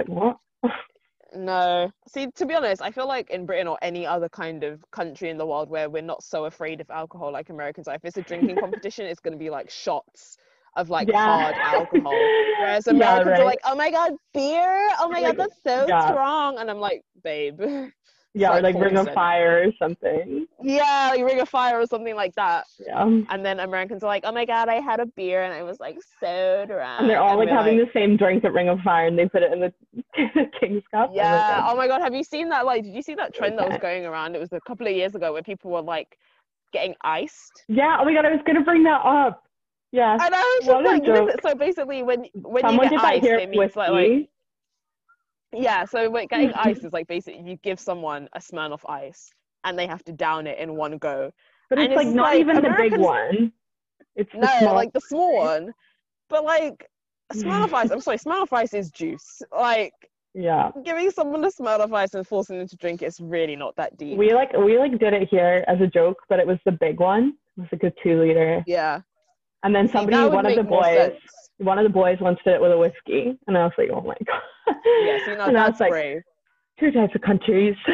like 0.63 0.71
no. 1.35 1.91
See, 2.07 2.27
to 2.31 2.45
be 2.45 2.55
honest, 2.55 2.81
I 2.81 2.89
feel 2.91 3.07
like 3.07 3.29
in 3.29 3.45
Britain 3.45 3.67
or 3.67 3.77
any 3.83 4.05
other 4.05 4.29
kind 4.29 4.63
of 4.63 4.83
country 4.91 5.29
in 5.29 5.37
the 5.37 5.45
world 5.45 5.69
where 5.69 5.89
we're 5.89 6.01
not 6.01 6.23
so 6.23 6.45
afraid 6.45 6.81
of 6.81 6.89
alcohol 6.89 7.31
like 7.31 7.49
Americans 7.49 7.87
are, 7.87 7.95
if 7.95 8.03
it's 8.03 8.17
a 8.17 8.21
drinking 8.23 8.55
competition, 8.59 9.05
it's 9.05 9.19
gonna 9.19 9.37
be 9.37 9.49
like 9.51 9.69
shots 9.69 10.37
of 10.75 10.89
like 10.89 11.07
Yeah. 11.07 11.23
hard 11.25 11.55
alcohol. 11.63 12.13
Whereas 12.59 12.87
Yeah, 12.87 12.93
Americans 12.93 13.27
right. 13.31 13.39
are 13.41 13.45
like, 13.45 13.59
oh 13.65 13.75
my 13.75 13.91
god, 13.91 14.13
beer! 14.33 14.89
Oh 14.99 15.09
my 15.09 15.19
Like, 15.21 15.37
god, 15.37 15.45
that's 15.45 15.61
so 15.63 15.85
yeah. 15.87 16.11
strong. 16.11 16.57
And 16.59 16.69
I'm 16.69 16.79
like, 16.79 17.03
babe. 17.23 17.61
Yeah, 18.35 18.51
or 18.51 18.61
like 18.61 18.75
like 18.75 18.83
Ring 18.83 18.95
of 18.95 19.11
Fire 19.11 19.63
or 19.67 19.71
something. 19.81 20.45
yeah, 20.61 21.09
like 21.11 21.23
Ring 21.25 21.39
of 21.41 21.49
Fire 21.49 21.79
or 21.79 21.87
something 21.87 22.15
like 22.15 22.35
that. 22.35 22.67
Yeah. 22.79 23.03
And 23.03 23.43
then 23.43 23.59
Americans 23.59 24.03
are 24.03 24.07
like, 24.07 24.23
oh 24.23 24.31
my 24.31 24.45
god, 24.45 24.69
I 24.69 24.75
had 24.75 24.99
a 24.99 25.07
beer 25.07 25.43
and 25.43 25.51
I 25.51 25.63
was 25.63 25.79
like 25.79 25.97
so 26.19 26.63
drunk. 26.67 27.01
And 27.01 27.09
they're 27.09 27.19
all 27.19 27.37
like 27.37 27.49
we're 27.49 27.55
having 27.55 27.77
the 27.77 27.89
same 27.91 28.17
drink 28.17 28.45
at 28.45 28.53
Ring 28.53 28.69
of 28.69 28.79
Fire, 28.81 29.07
and 29.07 29.17
they 29.17 29.27
put 29.27 29.41
it 29.41 29.51
in 29.51 29.59
the 29.59 29.73
King's 30.59 30.83
Cup. 30.93 31.09
Oh 31.09 31.15
my 31.15 31.15
Yeah. 31.15 31.65
Oh 31.65 31.75
my 31.75 31.87
god, 31.87 32.01
have 32.01 32.13
you 32.13 32.23
seen 32.23 32.49
that? 32.49 32.67
Like, 32.67 32.83
did 32.83 32.93
you 32.93 33.01
see 33.01 33.15
that 33.15 33.33
trend 33.33 33.57
that 33.57 33.67
was 33.67 33.79
going 33.79 34.05
around? 34.05 34.35
It 34.35 34.39
was 34.39 34.53
a 34.53 34.59
couple 34.61 34.85
of 34.85 34.93
years 34.93 35.15
ago 35.15 35.33
where 35.33 35.41
people 35.41 35.71
were 35.71 35.81
like 35.81 36.15
getting 36.71 36.93
iced. 37.01 37.63
Yeah. 37.67 37.97
Oh 37.99 38.05
my 38.05 38.13
God, 38.13 38.25
I 38.25 38.31
was 38.31 38.41
gonna 38.45 38.61
bring 38.63 38.83
that 38.83 39.01
up. 39.03 39.43
Yeah. 39.91 40.13
And 40.13 40.35
I 40.35 40.59
was 40.61 40.65
just 40.65 40.85
like, 40.85 41.29
is- 41.35 41.35
so 41.41 41.55
basically, 41.55 42.03
when 42.03 42.25
when 42.35 42.61
Someone 42.61 42.85
you 42.85 42.89
get 42.91 43.03
iced, 43.05 43.25
it 43.25 43.49
means 43.49 43.75
like, 43.75 43.89
like 43.89 44.29
yeah. 45.53 45.85
So 45.85 46.09
when 46.09 46.27
getting 46.27 46.53
iced 46.55 46.83
is 46.83 46.93
like 46.93 47.07
basically 47.07 47.41
you 47.41 47.57
give 47.63 47.79
someone 47.79 48.27
a 48.33 48.39
Smirnoff 48.39 48.81
ice 48.87 49.31
and 49.63 49.77
they 49.77 49.87
have 49.87 50.03
to 50.05 50.11
down 50.11 50.47
it 50.47 50.59
in 50.59 50.75
one 50.75 50.97
go. 50.97 51.31
But 51.69 51.79
and 51.79 51.91
it's 51.91 51.97
like 51.97 52.07
not 52.07 52.23
like 52.33 52.39
even 52.39 52.55
the 52.57 52.73
big 52.77 52.97
one. 52.97 53.51
It's 54.15 54.31
the 54.33 54.39
No, 54.39 54.47
small. 54.59 54.75
like 54.75 54.93
the 54.93 55.01
small 55.01 55.37
one. 55.37 55.73
But 56.29 56.43
like 56.43 56.87
a 57.31 57.35
Smirnoff 57.35 57.73
ice, 57.73 57.89
I'm 57.91 58.01
sorry, 58.01 58.17
Smirnoff 58.17 58.53
ice 58.53 58.73
is 58.73 58.91
juice. 58.91 59.41
Like 59.51 59.93
yeah. 60.35 60.71
giving 60.85 61.09
someone 61.09 61.43
a 61.43 61.47
Smirnoff 61.47 61.91
ice 61.93 62.13
and 62.13 62.25
forcing 62.27 62.59
them 62.59 62.67
to 62.67 62.75
drink 62.77 63.01
it's 63.01 63.19
really 63.19 63.55
not 63.55 63.75
that 63.77 63.97
deep. 63.97 64.17
We 64.17 64.33
like 64.33 64.53
we 64.53 64.77
like 64.77 64.99
did 64.99 65.13
it 65.13 65.27
here 65.29 65.63
as 65.67 65.81
a 65.81 65.87
joke, 65.87 66.17
but 66.29 66.39
it 66.39 66.45
was 66.45 66.59
the 66.65 66.71
big 66.73 66.99
one. 66.99 67.33
It 67.57 67.61
was 67.61 67.69
like 67.71 67.83
a 67.83 67.93
two 68.03 68.19
liter. 68.21 68.63
yeah. 68.67 69.01
And 69.63 69.75
then 69.75 69.87
somebody, 69.89 70.17
would 70.17 70.33
one 70.33 70.45
of 70.45 70.55
the 70.55 70.63
boys, 70.63 71.11
one 71.57 71.77
of 71.77 71.83
the 71.83 71.89
boys 71.89 72.17
once 72.21 72.39
did 72.45 72.53
it 72.53 72.61
with 72.61 72.71
a 72.71 72.77
whiskey, 72.77 73.37
and 73.47 73.57
I 73.57 73.65
was 73.65 73.73
like, 73.77 73.89
oh 73.93 74.01
my 74.01 74.15
god. 74.25 74.75
Yeah, 75.03 75.17
see, 75.25 75.35
no, 75.35 75.45
and 75.47 75.57
I 75.57 75.65
that's 75.65 75.73
was 75.73 75.79
like, 75.81 75.91
brave. 75.91 76.21
two 76.79 76.91
types 76.91 77.13
of 77.15 77.21
countries. 77.21 77.75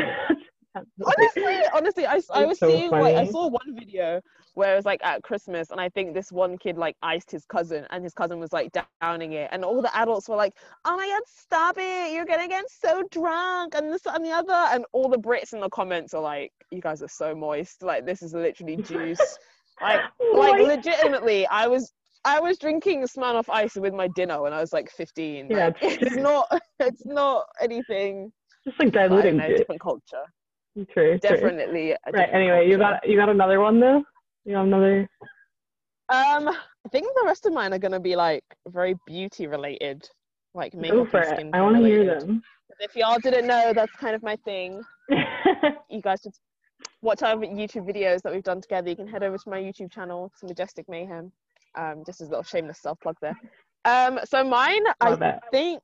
honestly, 1.06 1.58
honestly, 1.74 2.06
I, 2.06 2.20
I 2.34 2.46
was 2.46 2.60
so 2.60 2.70
seeing 2.70 2.92
like 2.92 3.16
I 3.16 3.26
saw 3.26 3.48
one 3.48 3.76
video 3.78 4.22
where 4.54 4.74
it 4.74 4.76
was 4.76 4.86
like 4.86 5.04
at 5.04 5.24
Christmas, 5.24 5.72
and 5.72 5.80
I 5.80 5.90
think 5.90 6.14
this 6.14 6.32
one 6.32 6.58
kid 6.58 6.78
like 6.78 6.96
iced 7.02 7.32
his 7.32 7.46
cousin, 7.46 7.86
and 7.92 8.04
his 8.04 8.14
cousin 8.14 8.40
was 8.40 8.54
like 8.54 8.72
downing 9.02 9.34
it, 9.34 9.50
and 9.52 9.64
all 9.64 9.82
the 9.82 9.96
adults 9.96 10.30
were 10.30 10.36
like, 10.36 10.54
"Oh 10.86 10.96
my 10.96 11.08
god, 11.08 11.24
stop 11.26 11.78
it! 11.78 12.14
You're 12.14 12.26
gonna 12.26 12.48
get 12.48 12.66
so 12.70 13.04
drunk," 13.12 13.76
and 13.76 13.92
this 13.92 14.02
and 14.06 14.24
the 14.24 14.32
other, 14.32 14.54
and 14.54 14.86
all 14.94 15.10
the 15.10 15.18
Brits 15.18 15.54
in 15.54 15.60
the 15.60 15.70
comments 15.70 16.14
are 16.14 16.22
like, 16.22 16.52
"You 16.72 16.82
guys 16.82 17.02
are 17.02 17.08
so 17.08 17.36
moist! 17.36 17.84
Like 17.84 18.06
this 18.06 18.22
is 18.22 18.34
literally 18.34 18.76
juice." 18.84 19.38
like, 19.82 20.00
like 20.34 20.62
legitimately, 20.62 21.48
I 21.48 21.68
was. 21.68 21.92
I 22.28 22.40
was 22.40 22.58
drinking 22.58 23.04
Smirnoff 23.04 23.46
Ice 23.50 23.76
with 23.76 23.94
my 23.94 24.08
dinner 24.16 24.42
when 24.42 24.52
I 24.52 24.60
was 24.60 24.74
like 24.74 24.90
15. 24.90 25.48
Yeah, 25.48 25.68
Like, 25.68 25.84
it's- 25.84 25.98
it's 26.02 26.16
not. 26.16 26.48
It's 26.80 27.06
not 27.06 27.46
anything. 27.62 28.32
Just 28.66 28.80
like 28.80 28.92
diluting 28.92 29.38
know, 29.38 29.46
it. 29.46 29.58
different 29.58 29.80
culture. 29.80 30.26
True. 30.76 30.86
true. 30.92 31.18
Definitely. 31.20 31.92
a 31.92 31.98
Right. 32.12 32.28
Anyway, 32.34 32.68
you 32.68 32.80
got 32.80 33.08
you 33.08 33.16
got 33.16 33.30
another 33.30 33.60
one 33.60 33.80
though. 33.80 34.04
You 34.44 34.54
got 34.56 34.64
another. 34.64 35.08
Um, 36.10 36.50
I 36.50 36.90
think 36.92 37.06
the 37.16 37.24
rest 37.26 37.46
of 37.46 37.54
mine 37.54 37.74
are 37.74 37.78
gonna 37.80 38.00
be 38.00 38.16
like 38.16 38.44
very 38.68 38.96
beauty 39.06 39.46
related, 39.48 40.08
like 40.56 40.74
Go 40.74 40.80
makeup 40.80 41.08
it. 41.14 41.38
skincare 41.40 41.52
I 41.56 41.62
want 41.62 41.78
to 41.78 41.84
hear 41.84 42.06
them. 42.20 42.42
If 42.80 42.96
y'all 42.96 43.20
didn't 43.20 43.48
know, 43.48 43.72
that's 43.74 43.94
kind 43.98 44.16
of 44.16 44.24
my 44.24 44.36
thing. 44.38 44.82
You 45.90 46.02
guys 46.02 46.22
just 46.24 46.40
watch 47.06 47.22
our 47.22 47.36
YouTube 47.38 47.88
videos 47.88 48.22
that 48.24 48.34
we've 48.34 48.44
done 48.44 48.60
together. 48.60 48.90
You 48.90 48.96
can 48.96 49.08
head 49.08 49.24
over 49.24 49.38
to 49.38 49.50
my 49.50 49.60
YouTube 49.62 49.92
channel, 49.92 50.32
it's 50.34 50.44
Majestic 50.44 50.90
Mayhem. 50.90 51.32
Um, 51.78 52.04
just 52.06 52.22
as 52.22 52.28
a 52.28 52.32
little 52.32 52.44
shameless 52.44 52.80
self 52.80 53.00
plug 53.02 53.16
there. 53.22 53.38
Um, 53.86 54.20
so 54.26 54.44
mine, 54.44 54.82
Love 55.04 55.22
I 55.22 55.30
it. 55.30 55.40
think. 55.52 55.82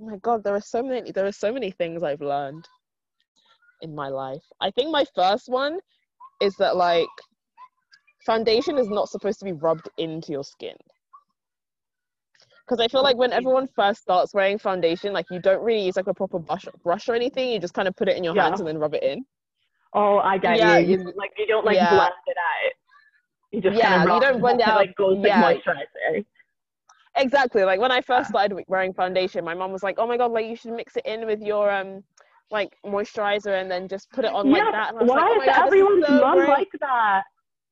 Oh 0.00 0.06
my 0.06 0.16
god, 0.18 0.44
there 0.44 0.54
are 0.54 0.60
so 0.60 0.82
many. 0.82 1.10
There 1.10 1.26
are 1.26 1.32
so 1.32 1.52
many 1.52 1.70
things 1.72 2.02
I've 2.02 2.20
learned 2.20 2.68
in 3.82 3.94
my 3.94 4.08
life. 4.08 4.44
I 4.60 4.70
think 4.70 4.90
my 4.90 5.04
first 5.14 5.48
one 5.48 5.78
is 6.40 6.54
that 6.56 6.76
like 6.76 7.08
foundation 8.24 8.78
is 8.78 8.88
not 8.88 9.08
supposed 9.08 9.38
to 9.40 9.44
be 9.44 9.52
rubbed 9.52 9.88
into 9.98 10.32
your 10.32 10.44
skin. 10.44 10.76
Because 12.66 12.78
I 12.84 12.88
feel 12.88 13.02
like 13.02 13.16
when 13.16 13.32
everyone 13.32 13.66
first 13.74 14.02
starts 14.02 14.34
wearing 14.34 14.58
foundation, 14.58 15.14
like 15.14 15.26
you 15.30 15.40
don't 15.40 15.62
really 15.62 15.86
use 15.86 15.96
like 15.96 16.06
a 16.06 16.14
proper 16.14 16.38
brush, 16.38 16.66
brush 16.84 17.08
or 17.08 17.14
anything. 17.14 17.50
You 17.50 17.58
just 17.58 17.72
kind 17.72 17.88
of 17.88 17.96
put 17.96 18.08
it 18.08 18.16
in 18.18 18.22
your 18.22 18.34
Yeah. 18.36 18.42
hands 18.42 18.60
and 18.60 18.68
then 18.68 18.76
rub 18.78 18.94
it 18.94 19.02
in. 19.02 19.24
Oh, 19.94 20.18
I 20.18 20.38
get 20.38 20.58
Yeah, 20.58 20.78
you. 20.78 20.98
you- 20.98 21.12
Like 21.16 21.32
you 21.38 21.46
don't 21.46 21.64
like 21.64 21.76
Yeah. 21.76 21.90
blend 21.90 22.12
it 22.26 22.36
out. 22.36 22.72
You 23.52 23.60
just 23.62 23.76
Yeah, 23.78 23.96
kind 23.98 24.10
of 24.10 24.14
you 24.14 24.20
don't 24.20 24.40
blend 24.40 24.60
it 24.60 24.66
out. 24.68 24.76
Like 24.76 24.94
goes 24.96 25.16
Yeah. 25.24 25.42
moisturizer. 25.42 26.24
Exactly. 27.16 27.64
Like 27.64 27.80
when 27.80 27.90
I 27.90 28.00
first 28.00 28.28
started 28.28 28.62
wearing 28.68 28.92
foundation, 28.92 29.44
my 29.44 29.54
mom 29.54 29.72
was 29.72 29.82
like, 29.82 29.96
"Oh 29.98 30.06
my 30.06 30.16
god, 30.16 30.30
like 30.30 30.46
you 30.46 30.54
should 30.56 30.72
mix 30.72 30.96
it 30.96 31.06
in 31.06 31.26
with 31.26 31.40
your 31.40 31.70
um 31.70 32.04
like 32.50 32.76
moisturizer 32.84 33.60
and 33.60 33.70
then 33.70 33.88
just 33.88 34.10
put 34.10 34.24
it 34.24 34.32
on 34.32 34.50
like 34.50 34.62
that." 34.72 34.90
And 34.90 34.98
I 34.98 35.02
was 35.02 35.08
Why 35.10 35.16
like, 35.16 35.24
"Oh 35.30 35.40
is 35.40 35.46
god, 35.46 35.66
everyone's 35.66 36.06
so 36.06 36.20
mom 36.20 36.36
great." 36.36 36.48
like 36.48 36.68
that? 36.80 37.22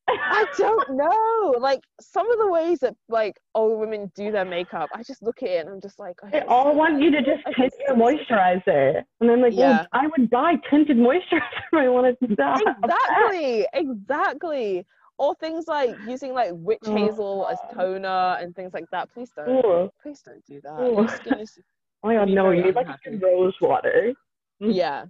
I 0.08 0.46
don't 0.56 0.90
know. 0.96 1.54
Like 1.58 1.80
some 2.00 2.30
of 2.30 2.38
the 2.38 2.48
ways 2.48 2.80
that 2.80 2.94
like 3.08 3.40
old 3.54 3.78
women 3.80 4.10
do 4.14 4.30
their 4.30 4.44
makeup, 4.44 4.88
I 4.94 5.02
just 5.02 5.22
look 5.22 5.42
at 5.42 5.48
it 5.48 5.60
and 5.60 5.68
I'm 5.68 5.80
just 5.80 5.98
like, 5.98 6.16
I 6.22 6.30
They 6.30 6.40
all 6.42 6.74
want 6.74 7.00
you 7.00 7.10
to 7.10 7.22
just 7.22 7.42
tint 7.56 7.72
your 7.86 7.96
moisturizer. 7.96 9.02
And 9.20 9.30
I'm 9.30 9.40
like, 9.40 9.52
Yeah. 9.54 9.68
well, 9.70 9.86
I 9.92 10.06
would 10.06 10.30
buy 10.30 10.54
tinted 10.70 10.96
moisturizer 10.96 11.40
if 11.72 11.74
I 11.74 11.88
wanted 11.88 12.16
to 12.20 12.34
die. 12.36 12.60
Exactly, 12.84 13.66
exactly. 13.72 14.86
Or 15.18 15.34
things 15.36 15.66
like 15.66 15.96
using 16.06 16.34
like 16.34 16.50
witch 16.54 16.78
Oh. 16.86 16.94
hazel 16.96 17.48
as 17.50 17.58
toner 17.74 18.36
and 18.40 18.54
things 18.54 18.74
like 18.74 18.84
that. 18.92 19.12
Please 19.12 19.30
don't. 19.34 19.48
Ooh. 19.64 19.90
Please 20.02 20.20
don't 20.22 20.44
do 20.46 20.60
that. 20.62 20.80
Ooh. 20.80 20.94
Your 20.96 21.08
skin 21.08 21.40
is 21.40 21.58
Oh 22.02 22.08
my 22.08 22.14
god, 22.14 22.28
no, 22.28 22.50
you 22.50 22.62
need 22.62 22.74
like 22.74 22.86
rose 23.20 23.54
water. 23.60 24.12
Yeah. 24.60 25.06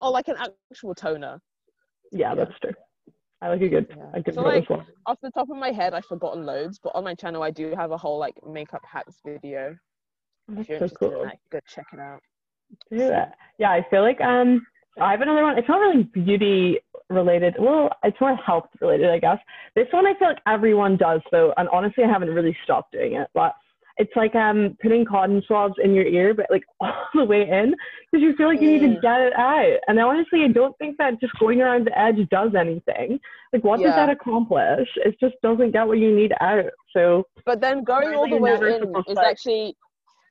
Or 0.00 0.10
like 0.10 0.28
an 0.28 0.36
actual 0.70 0.94
toner. 0.94 1.40
Yeah, 2.14 2.30
Yeah. 2.30 2.34
that's 2.34 2.58
true. 2.60 2.72
I 3.42 3.48
like 3.48 3.60
a 3.60 3.68
good, 3.68 3.86
Yeah. 3.90 4.10
a 4.14 4.20
good 4.22 4.34
So, 4.34 4.42
like, 4.42 4.70
water. 4.70 4.86
Off 5.06 5.18
the 5.20 5.30
top 5.32 5.50
of 5.50 5.56
my 5.56 5.72
head, 5.72 5.94
I've 5.94 6.04
forgotten 6.04 6.46
loads, 6.46 6.78
but 6.82 6.94
on 6.94 7.02
my 7.02 7.14
channel 7.14 7.42
I 7.42 7.50
do 7.50 7.74
have 7.76 7.90
a 7.90 7.98
whole 7.98 8.18
like 8.18 8.34
makeup 8.46 8.82
hacks 8.90 9.16
video. 9.26 9.76
If 10.48 10.56
That's 10.56 10.68
you're 10.68 10.78
so 10.78 10.84
interested 10.84 11.10
cool. 11.10 11.22
in 11.22 11.28
that, 11.28 11.38
go 11.50 11.58
check 11.66 11.86
it 11.92 11.98
out. 11.98 12.20
Do 12.90 12.98
that. 12.98 13.34
Yeah, 13.58 13.70
I 13.70 13.84
feel 13.90 14.02
like 14.02 14.20
um 14.20 14.64
I 15.00 15.10
have 15.10 15.22
another 15.22 15.42
one. 15.42 15.58
It's 15.58 15.68
not 15.68 15.80
really 15.80 16.04
beauty 16.04 16.78
related. 17.10 17.56
Well, 17.58 17.90
it's 18.04 18.20
more 18.20 18.36
health 18.36 18.68
related, 18.80 19.10
I 19.10 19.18
guess. 19.18 19.38
This 19.74 19.88
one 19.90 20.06
I 20.06 20.14
feel 20.18 20.28
like 20.28 20.38
everyone 20.46 20.96
does 20.96 21.20
though, 21.32 21.52
and 21.56 21.68
honestly 21.70 22.04
I 22.04 22.08
haven't 22.08 22.30
really 22.30 22.56
stopped 22.62 22.92
doing 22.92 23.14
it. 23.14 23.28
But 23.34 23.54
it's 23.98 24.12
like 24.16 24.34
um 24.34 24.76
putting 24.82 25.04
cotton 25.04 25.42
swabs 25.46 25.74
in 25.82 25.94
your 25.94 26.04
ear, 26.06 26.34
but 26.34 26.46
like 26.50 26.64
all 26.80 26.92
the 27.14 27.24
way 27.24 27.42
in, 27.42 27.74
because 28.10 28.22
you 28.22 28.34
feel 28.36 28.48
like 28.48 28.60
you 28.60 28.70
need 28.72 28.80
to 28.80 28.88
Mm. 28.98 29.02
get 29.02 29.20
it 29.20 29.32
out. 29.36 29.78
And 29.88 29.98
honestly, 30.00 30.44
I 30.44 30.48
don't 30.48 30.76
think 30.78 30.96
that 30.98 31.20
just 31.20 31.32
going 31.38 31.60
around 31.60 31.86
the 31.86 31.98
edge 31.98 32.16
does 32.30 32.54
anything. 32.58 33.18
Like, 33.52 33.64
what 33.64 33.80
does 33.80 33.94
that 33.94 34.08
accomplish? 34.08 34.88
It 34.96 35.18
just 35.20 35.34
doesn't 35.42 35.72
get 35.72 35.86
what 35.86 35.98
you 35.98 36.14
need 36.14 36.32
out. 36.40 36.70
So 36.94 37.26
But 37.44 37.60
then 37.60 37.84
going 37.84 38.08
Really, 38.08 38.16
all 38.16 38.28
the 38.28 38.36
way 38.36 38.76
in 38.76 38.94
is 39.08 39.18
actually 39.18 39.76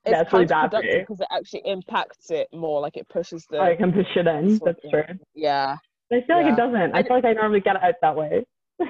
it's 0.05 0.11
Yeah, 0.11 0.23
really 0.33 0.45
bad 0.45 0.71
counterproductive 0.71 0.99
because 1.01 1.19
it 1.21 1.27
actually 1.31 1.61
impacts 1.65 2.31
it 2.31 2.47
more. 2.51 2.81
Like 2.81 2.97
it 2.97 3.07
pushes 3.09 3.45
the 3.49 3.59
I 3.59 3.75
can 3.75 3.91
push 3.93 4.07
it 4.15 4.25
in. 4.25 4.57
That's 4.65 4.79
true. 4.89 5.03
yeah. 5.35 5.77
But 6.09 6.23
I 6.23 6.25
feel 6.25 6.37
like 6.37 6.51
it 6.51 6.57
doesn't. 6.57 6.95
I 6.95 6.99
I- 6.99 7.03
feel 7.03 7.15
like 7.17 7.25
I 7.25 7.33
normally 7.33 7.59
get 7.61 7.75
it 7.75 7.83
out 7.83 7.93
that 8.01 8.15
way. 8.15 8.43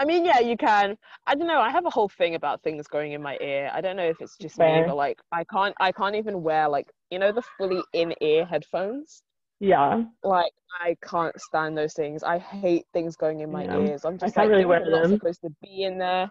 I 0.00 0.06
mean, 0.06 0.24
yeah, 0.24 0.40
you 0.40 0.56
can. 0.56 0.96
I 1.26 1.34
don't 1.34 1.46
know. 1.46 1.60
I 1.60 1.68
have 1.70 1.84
a 1.84 1.90
whole 1.90 2.08
thing 2.08 2.34
about 2.34 2.62
things 2.62 2.86
going 2.86 3.12
in 3.12 3.20
my 3.20 3.36
ear. 3.42 3.70
I 3.70 3.82
don't 3.82 3.96
know 3.96 4.08
if 4.08 4.18
it's 4.22 4.34
just 4.38 4.58
me, 4.58 4.82
but 4.86 4.96
like 4.96 5.18
I 5.30 5.44
can't 5.44 5.74
I 5.78 5.92
can't 5.92 6.16
even 6.16 6.42
wear 6.42 6.70
like 6.70 6.90
you 7.10 7.18
know 7.18 7.32
the 7.32 7.42
fully 7.58 7.82
in 7.92 8.14
ear 8.22 8.46
headphones. 8.46 9.22
Yeah. 9.60 10.04
Like 10.24 10.52
I 10.80 10.96
can't 11.06 11.38
stand 11.38 11.76
those 11.76 11.92
things. 11.92 12.22
I 12.22 12.38
hate 12.38 12.86
things 12.94 13.14
going 13.14 13.40
in 13.40 13.52
my 13.52 13.64
Yeah. 13.64 13.78
ears. 13.78 14.06
I'm 14.06 14.16
just 14.16 14.34
can't 14.34 14.48
like 14.48 14.56
really 14.58 14.64
are 14.64 14.80
not 14.90 15.02
them. 15.02 15.18
supposed 15.18 15.42
to 15.42 15.50
be 15.60 15.82
in 15.82 15.98
there. 15.98 16.30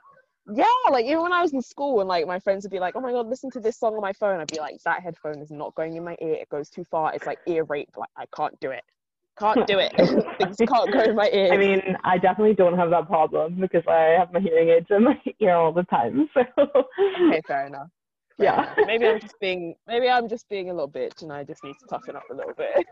Yeah, 0.52 0.66
like 0.90 1.06
even 1.06 1.22
when 1.22 1.34
I 1.34 1.44
was 1.44 1.54
in 1.54 1.62
school 1.62 2.00
and 2.00 2.10
like 2.10 2.26
my 2.26 2.40
friends 2.40 2.64
would 2.64 2.72
be 2.72 2.80
like, 2.80 2.96
"Oh 2.96 3.02
my 3.02 3.12
god, 3.12 3.28
listen 3.28 3.52
to 3.52 3.60
this 3.60 3.78
song 3.78 3.94
on 3.94 4.02
my 4.02 4.14
phone," 4.14 4.40
I'd 4.40 4.48
be 4.48 4.58
like, 4.58 4.82
"That 4.84 5.04
headphone 5.04 5.44
is 5.44 5.52
not 5.52 5.76
going 5.76 5.96
in 5.96 6.04
my 6.04 6.18
ear. 6.20 6.34
It 6.34 6.50
goes 6.50 6.72
too 6.72 6.86
far. 6.86 7.14
It's 7.14 7.28
like 7.28 7.38
ear 7.46 7.66
rape. 7.66 7.92
Like 7.96 8.10
I 8.18 8.26
can't 8.36 8.60
do 8.60 8.72
it. 8.72 8.84
Can't 9.40 9.66
do 9.68 9.80
it. 9.80 9.94
things 10.38 10.58
can't 10.58 10.92
go 10.92 11.04
in 11.04 11.16
my 11.16 11.30
ears." 11.32 11.52
I 11.54 11.58
mean, 11.58 11.82
I 12.04 12.18
definitely 12.18 12.56
don't 12.56 12.78
have 12.78 12.90
that 12.92 13.08
problem 13.08 13.60
because 13.60 13.84
I 13.88 14.16
have 14.18 14.32
my 14.34 14.40
hearing 14.40 14.70
aids 14.70 14.88
in 14.90 15.04
my 15.04 15.20
ear 15.40 15.56
all 15.56 15.72
the 15.74 15.84
time. 15.84 16.30
So 16.40 16.42
okay, 17.28 17.42
fair 17.48 17.68
enough. 17.68 17.88
Fair 18.38 18.48
Yeah. 18.48 18.60
enough. 18.64 18.78
Maybe 18.86 19.06
I'm 19.08 19.20
just 19.20 19.40
being 19.40 19.76
maybe 19.88 20.10
I'm 20.10 20.28
just 20.30 20.48
being 20.50 20.70
a 20.70 20.74
little 20.74 20.90
bitch 20.90 21.22
and 21.22 21.32
I 21.32 21.44
just 21.44 21.64
need 21.64 21.74
to 21.80 21.88
toughen 21.90 22.16
up 22.16 22.24
a 22.32 22.34
little 22.36 22.54
bit. 22.54 22.86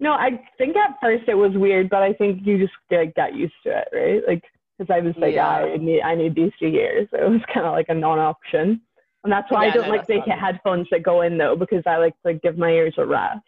no, 0.00 0.12
I 0.12 0.40
think 0.58 0.76
at 0.76 0.96
first 1.00 1.24
it 1.28 1.34
was 1.34 1.52
weird, 1.54 1.90
but 1.90 2.02
I 2.02 2.12
think 2.14 2.40
you 2.44 2.58
just 2.58 2.72
get, 2.90 3.14
get 3.14 3.34
used 3.34 3.54
to 3.64 3.78
it, 3.78 3.88
right? 3.92 4.22
Like, 4.26 4.44
because 4.78 4.92
I 4.94 5.00
was 5.00 5.14
like, 5.18 5.34
Yeah. 5.34 5.46
I 5.46 5.76
need 5.76 6.00
I 6.02 6.14
need 6.14 6.34
these 6.34 6.52
two 6.58 6.68
years, 6.68 7.08
so 7.10 7.18
it 7.18 7.30
was 7.30 7.40
kind 7.52 7.66
of 7.66 7.72
like 7.72 7.86
a 7.88 7.94
non-option, 7.94 8.80
and 9.24 9.32
that's 9.32 9.50
why 9.50 9.64
Yeah, 9.66 9.70
I 9.72 9.74
don't 9.74 9.88
no, 9.88 9.94
like 9.94 10.06
the 10.06 10.20
headphones 10.20 10.88
that 10.90 11.02
go 11.02 11.20
in 11.22 11.36
though, 11.36 11.54
because 11.56 11.82
I 11.86 11.96
like 11.98 12.14
to 12.26 12.34
give 12.34 12.56
my 12.56 12.70
ears 12.70 12.94
a 12.96 13.04
rest. 13.04 13.40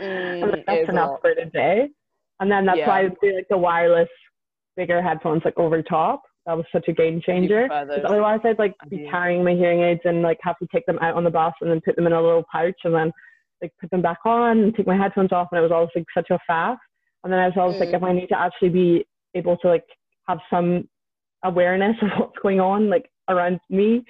Mm, 0.00 0.52
like, 0.52 0.64
that's 0.66 0.88
enough 0.88 1.20
for 1.20 1.34
today. 1.34 1.88
And 2.40 2.50
then 2.50 2.64
that's 2.64 2.78
Yeah. 2.78 2.88
why 2.88 3.00
I 3.00 3.08
do 3.22 3.34
like 3.34 3.46
the 3.50 3.58
wireless 3.58 4.08
bigger 4.76 5.02
headphones 5.02 5.42
like 5.44 5.58
over 5.58 5.82
top. 5.82 6.22
That 6.46 6.56
was 6.56 6.64
such 6.72 6.88
a 6.88 6.92
game 6.92 7.20
changer. 7.20 7.68
Otherwise 7.70 8.40
I'd 8.44 8.58
like 8.58 8.74
be 8.88 9.06
carrying 9.10 9.44
my 9.44 9.52
hearing 9.54 9.82
aids 9.82 10.00
and 10.04 10.22
like 10.22 10.38
have 10.42 10.56
to 10.58 10.66
take 10.72 10.86
them 10.86 10.98
out 11.00 11.14
on 11.14 11.24
the 11.24 11.30
bus 11.30 11.52
and 11.60 11.70
then 11.70 11.80
put 11.84 11.96
them 11.96 12.06
in 12.06 12.12
a 12.14 12.20
little 12.20 12.44
pouch 12.50 12.78
and 12.84 12.94
then 12.94 13.12
like 13.60 13.72
put 13.78 13.90
them 13.90 14.00
back 14.00 14.18
on 14.24 14.58
and 14.60 14.74
take 14.74 14.86
my 14.86 14.96
headphones 14.96 15.32
off 15.32 15.48
and 15.52 15.58
it 15.58 15.62
was 15.62 15.70
always 15.70 15.90
like 15.94 16.06
such 16.14 16.30
a 16.30 16.38
fast. 16.46 16.80
And 17.24 17.32
then 17.32 17.40
I 17.40 17.46
was 17.46 17.56
always 17.58 17.78
like 17.78 17.90
Mm. 17.90 17.96
if 17.96 18.02
I 18.02 18.12
need 18.14 18.28
to 18.28 18.38
actually 18.38 18.70
be 18.70 19.04
able 19.34 19.58
to 19.58 19.68
like 19.68 19.84
have 20.28 20.38
some 20.48 20.88
awareness 21.44 21.96
of 22.02 22.08
what's 22.18 22.38
going 22.42 22.60
on 22.60 22.88
like 22.88 23.10
around 23.28 23.60
me 23.68 24.02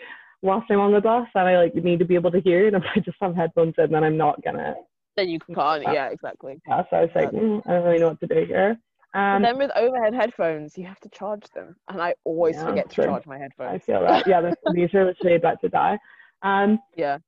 whilst 0.42 0.70
I'm 0.70 0.80
on 0.80 0.92
the 0.92 1.00
bus 1.00 1.26
and 1.34 1.48
I 1.48 1.56
like 1.58 1.74
need 1.74 1.98
to 1.98 2.04
be 2.04 2.14
able 2.14 2.30
to 2.30 2.40
hear 2.40 2.68
it. 2.68 2.74
And 2.74 2.84
if 2.84 2.90
I 2.94 3.00
just 3.00 3.16
have 3.20 3.34
headphones 3.34 3.74
in 3.76 3.90
then 3.90 4.04
I'm 4.04 4.16
not 4.16 4.40
gonna 4.44 4.76
Then 5.16 5.28
you 5.28 5.38
can't. 5.40 5.82
Yeah. 5.82 5.92
Yeah, 5.92 6.08
exactly. 6.08 6.60
so 6.66 6.72
I 6.92 7.00
was 7.02 7.10
like, 7.14 7.30
mm, 7.30 7.62
I 7.66 7.72
don't 7.72 7.84
really 7.84 7.98
know 7.98 8.08
what 8.08 8.20
to 8.20 8.26
do 8.26 8.44
here. 8.46 8.78
And 9.12 9.36
Um, 9.36 9.42
then 9.42 9.58
with 9.58 9.72
overhead 9.76 10.14
headphones, 10.14 10.78
you 10.78 10.86
have 10.86 11.00
to 11.00 11.08
charge 11.08 11.42
them, 11.52 11.74
and 11.88 12.00
I 12.00 12.14
always 12.24 12.56
Yeah, 12.56 12.66
forget 12.66 12.88
to 12.90 12.94
true. 12.94 13.04
charge 13.06 13.26
my 13.26 13.38
headphones. 13.38 13.70
I 13.74 13.78
feel 13.78 14.00
that. 14.02 14.24
Yeah, 14.26 14.40
this, 14.40 14.54
these 14.72 14.94
are 14.94 15.04
literally 15.04 15.34
about 15.36 15.60
to 15.62 15.68
die. 15.68 15.98
Um, 16.42 16.78
Yeah. 16.94 17.18
do 17.18 17.22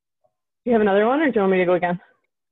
you 0.65 0.71
have 0.73 0.81
another 0.81 1.05
one, 1.05 1.19
or 1.19 1.25
do 1.25 1.31
you 1.35 1.41
want 1.41 1.51
me 1.51 1.57
to 1.57 1.65
go 1.65 1.73
again? 1.73 1.99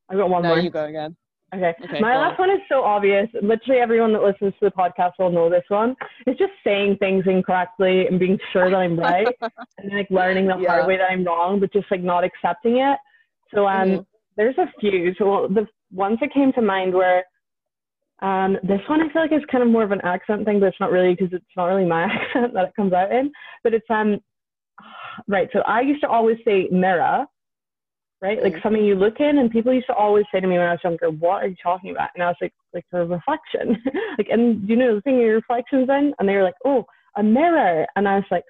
I've 0.10 0.18
got 0.18 0.30
one 0.30 0.44
No, 0.44 0.50
more. 0.50 0.60
you 0.60 0.70
go 0.70 0.84
again. 0.86 1.16
Okay. 1.56 1.74
Okay, 1.84 2.00
My 2.02 2.16
last 2.18 2.40
one 2.40 2.50
is 2.50 2.60
so 2.70 2.84
obvious. 2.84 3.28
Literally 3.42 3.80
everyone 3.82 4.12
that 4.14 4.22
listens 4.24 4.54
to 4.60 4.66
the 4.66 4.72
podcast 4.72 5.14
will 5.20 5.32
know 5.32 5.50
this 5.50 5.64
one. 5.70 5.96
It's 6.26 6.40
just 6.40 6.54
saying 6.64 6.98
things 6.98 7.24
incorrectly 7.28 8.08
and 8.08 8.20
being 8.20 8.38
sure 8.52 8.70
that 8.70 8.76
I'm 8.76 9.00
right, 9.00 9.28
and 9.78 9.90
then 9.90 9.98
like 9.98 10.10
learning 10.10 10.48
the 10.48 10.58
Yeah. 10.58 10.68
hard 10.70 10.88
way 10.88 10.98
that 10.98 11.10
I'm 11.10 11.24
wrong, 11.24 11.60
but 11.62 11.72
just 11.72 11.90
like 11.90 12.02
not 12.02 12.24
accepting 12.26 12.78
it. 12.78 12.98
So 13.54 13.66
um, 13.68 13.90
Mhm. 13.90 14.06
There's 14.38 14.58
a 14.58 14.72
few. 14.80 15.14
So 15.18 15.48
the 15.54 15.68
ones 15.92 16.18
that 16.22 16.34
came 16.34 16.52
to 16.54 16.62
mind 16.62 16.94
were 16.94 17.24
um, 18.22 18.58
this 18.64 18.80
one. 18.88 19.02
I 19.02 19.12
feel 19.12 19.24
like 19.24 19.32
is 19.32 19.42
kind 19.52 19.64
of 19.64 19.70
more 19.70 19.84
of 19.84 19.92
an 19.92 20.02
accent 20.04 20.46
thing, 20.46 20.60
but 20.60 20.68
it's 20.68 20.80
not 20.80 20.92
really 20.92 21.16
because 21.16 21.34
it's 21.34 21.46
not 21.58 21.66
really 21.66 21.86
my 21.86 22.04
accent 22.12 22.54
that 22.54 22.66
it 22.66 22.76
comes 22.76 22.94
out 22.94 23.12
in. 23.12 23.32
But 23.64 23.74
it's 23.74 23.90
um, 23.90 24.20
right. 25.28 25.50
So 25.54 25.60
I 25.60 25.82
used 25.82 26.02
to 26.02 26.08
always 26.08 26.38
say 26.46 26.68
mirror, 26.72 27.26
right? 28.22 28.42
Like 28.42 28.54
Mm. 28.54 28.64
something 28.64 28.86
you 28.86 28.96
look 28.96 29.20
in, 29.20 29.40
and 29.40 29.50
people 29.50 29.74
used 29.74 29.88
to 29.88 29.96
always 29.96 30.26
say 30.32 30.40
to 30.40 30.48
me 30.48 30.58
when 30.58 30.68
I 30.68 30.74
was 30.74 30.84
younger, 30.84 31.10
"What 31.10 31.44
are 31.44 31.48
you 31.48 31.56
talking 31.62 31.92
about?" 31.92 32.10
And 32.14 32.24
I 32.24 32.28
was 32.28 32.38
like, 32.42 32.54
"Like 32.74 32.86
a 32.94 33.06
reflection." 33.06 33.82
like, 34.18 34.28
and 34.30 34.68
you 34.70 34.76
know 34.76 34.96
the 34.96 35.02
thing 35.02 35.18
your 35.20 35.36
reflections 35.36 35.90
in, 35.90 36.14
and 36.20 36.30
they 36.30 36.36
were 36.36 36.44
like, 36.44 36.62
"Oh, 36.64 36.86
a 37.18 37.24
mirror," 37.24 37.86
and 37.96 38.08
I 38.08 38.16
was 38.16 38.26
like. 38.32 38.44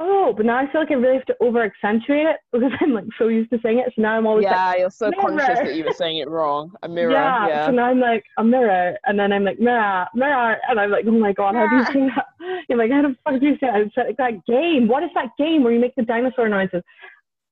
Oh, 0.00 0.34
but 0.36 0.44
now 0.44 0.58
I 0.58 0.70
feel 0.72 0.80
like 0.80 0.90
I 0.90 0.94
really 0.94 1.18
have 1.18 1.26
to 1.26 1.36
over 1.40 1.62
accentuate 1.62 2.26
it 2.26 2.36
because 2.52 2.72
I'm 2.80 2.94
like 2.94 3.04
so 3.16 3.28
used 3.28 3.50
to 3.50 3.60
saying 3.62 3.78
it. 3.78 3.92
So 3.94 4.02
now 4.02 4.16
I'm 4.16 4.26
always 4.26 4.44
like, 4.44 4.52
Yeah, 4.52 4.74
you're 4.76 4.90
so 4.90 5.12
conscious 5.20 5.46
that 5.46 5.74
you 5.76 5.84
were 5.84 5.92
saying 5.92 6.18
it 6.18 6.28
wrong. 6.28 6.72
A 6.82 6.88
mirror. 6.88 7.12
yeah. 7.12 7.46
Yeah. 7.46 7.66
So 7.66 7.72
now 7.72 7.84
I'm 7.84 8.00
like 8.00 8.24
a 8.38 8.42
mirror, 8.44 8.98
and 9.04 9.18
then 9.18 9.32
I'm 9.32 9.44
like 9.44 9.60
mirror, 9.60 10.06
mirror, 10.14 10.56
and 10.68 10.80
I'm 10.80 10.90
like, 10.90 11.04
oh 11.06 11.12
my 11.12 11.32
god, 11.32 11.54
how 11.54 11.68
do 11.68 11.76
you 11.76 11.84
say 11.86 12.14
that? 12.14 12.26
You're 12.68 12.78
like, 12.78 12.90
how 12.90 13.02
the 13.02 13.14
fuck 13.24 13.40
do 13.40 13.46
you 13.46 13.54
say 13.54 13.68
that? 13.70 13.80
It's 13.82 13.96
like 13.96 14.16
that 14.16 14.44
game. 14.46 14.88
What 14.88 15.04
is 15.04 15.10
that 15.14 15.28
game 15.38 15.62
where 15.62 15.72
you 15.72 15.78
make 15.80 15.94
the 15.94 16.02
dinosaur 16.02 16.48
noises? 16.48 16.82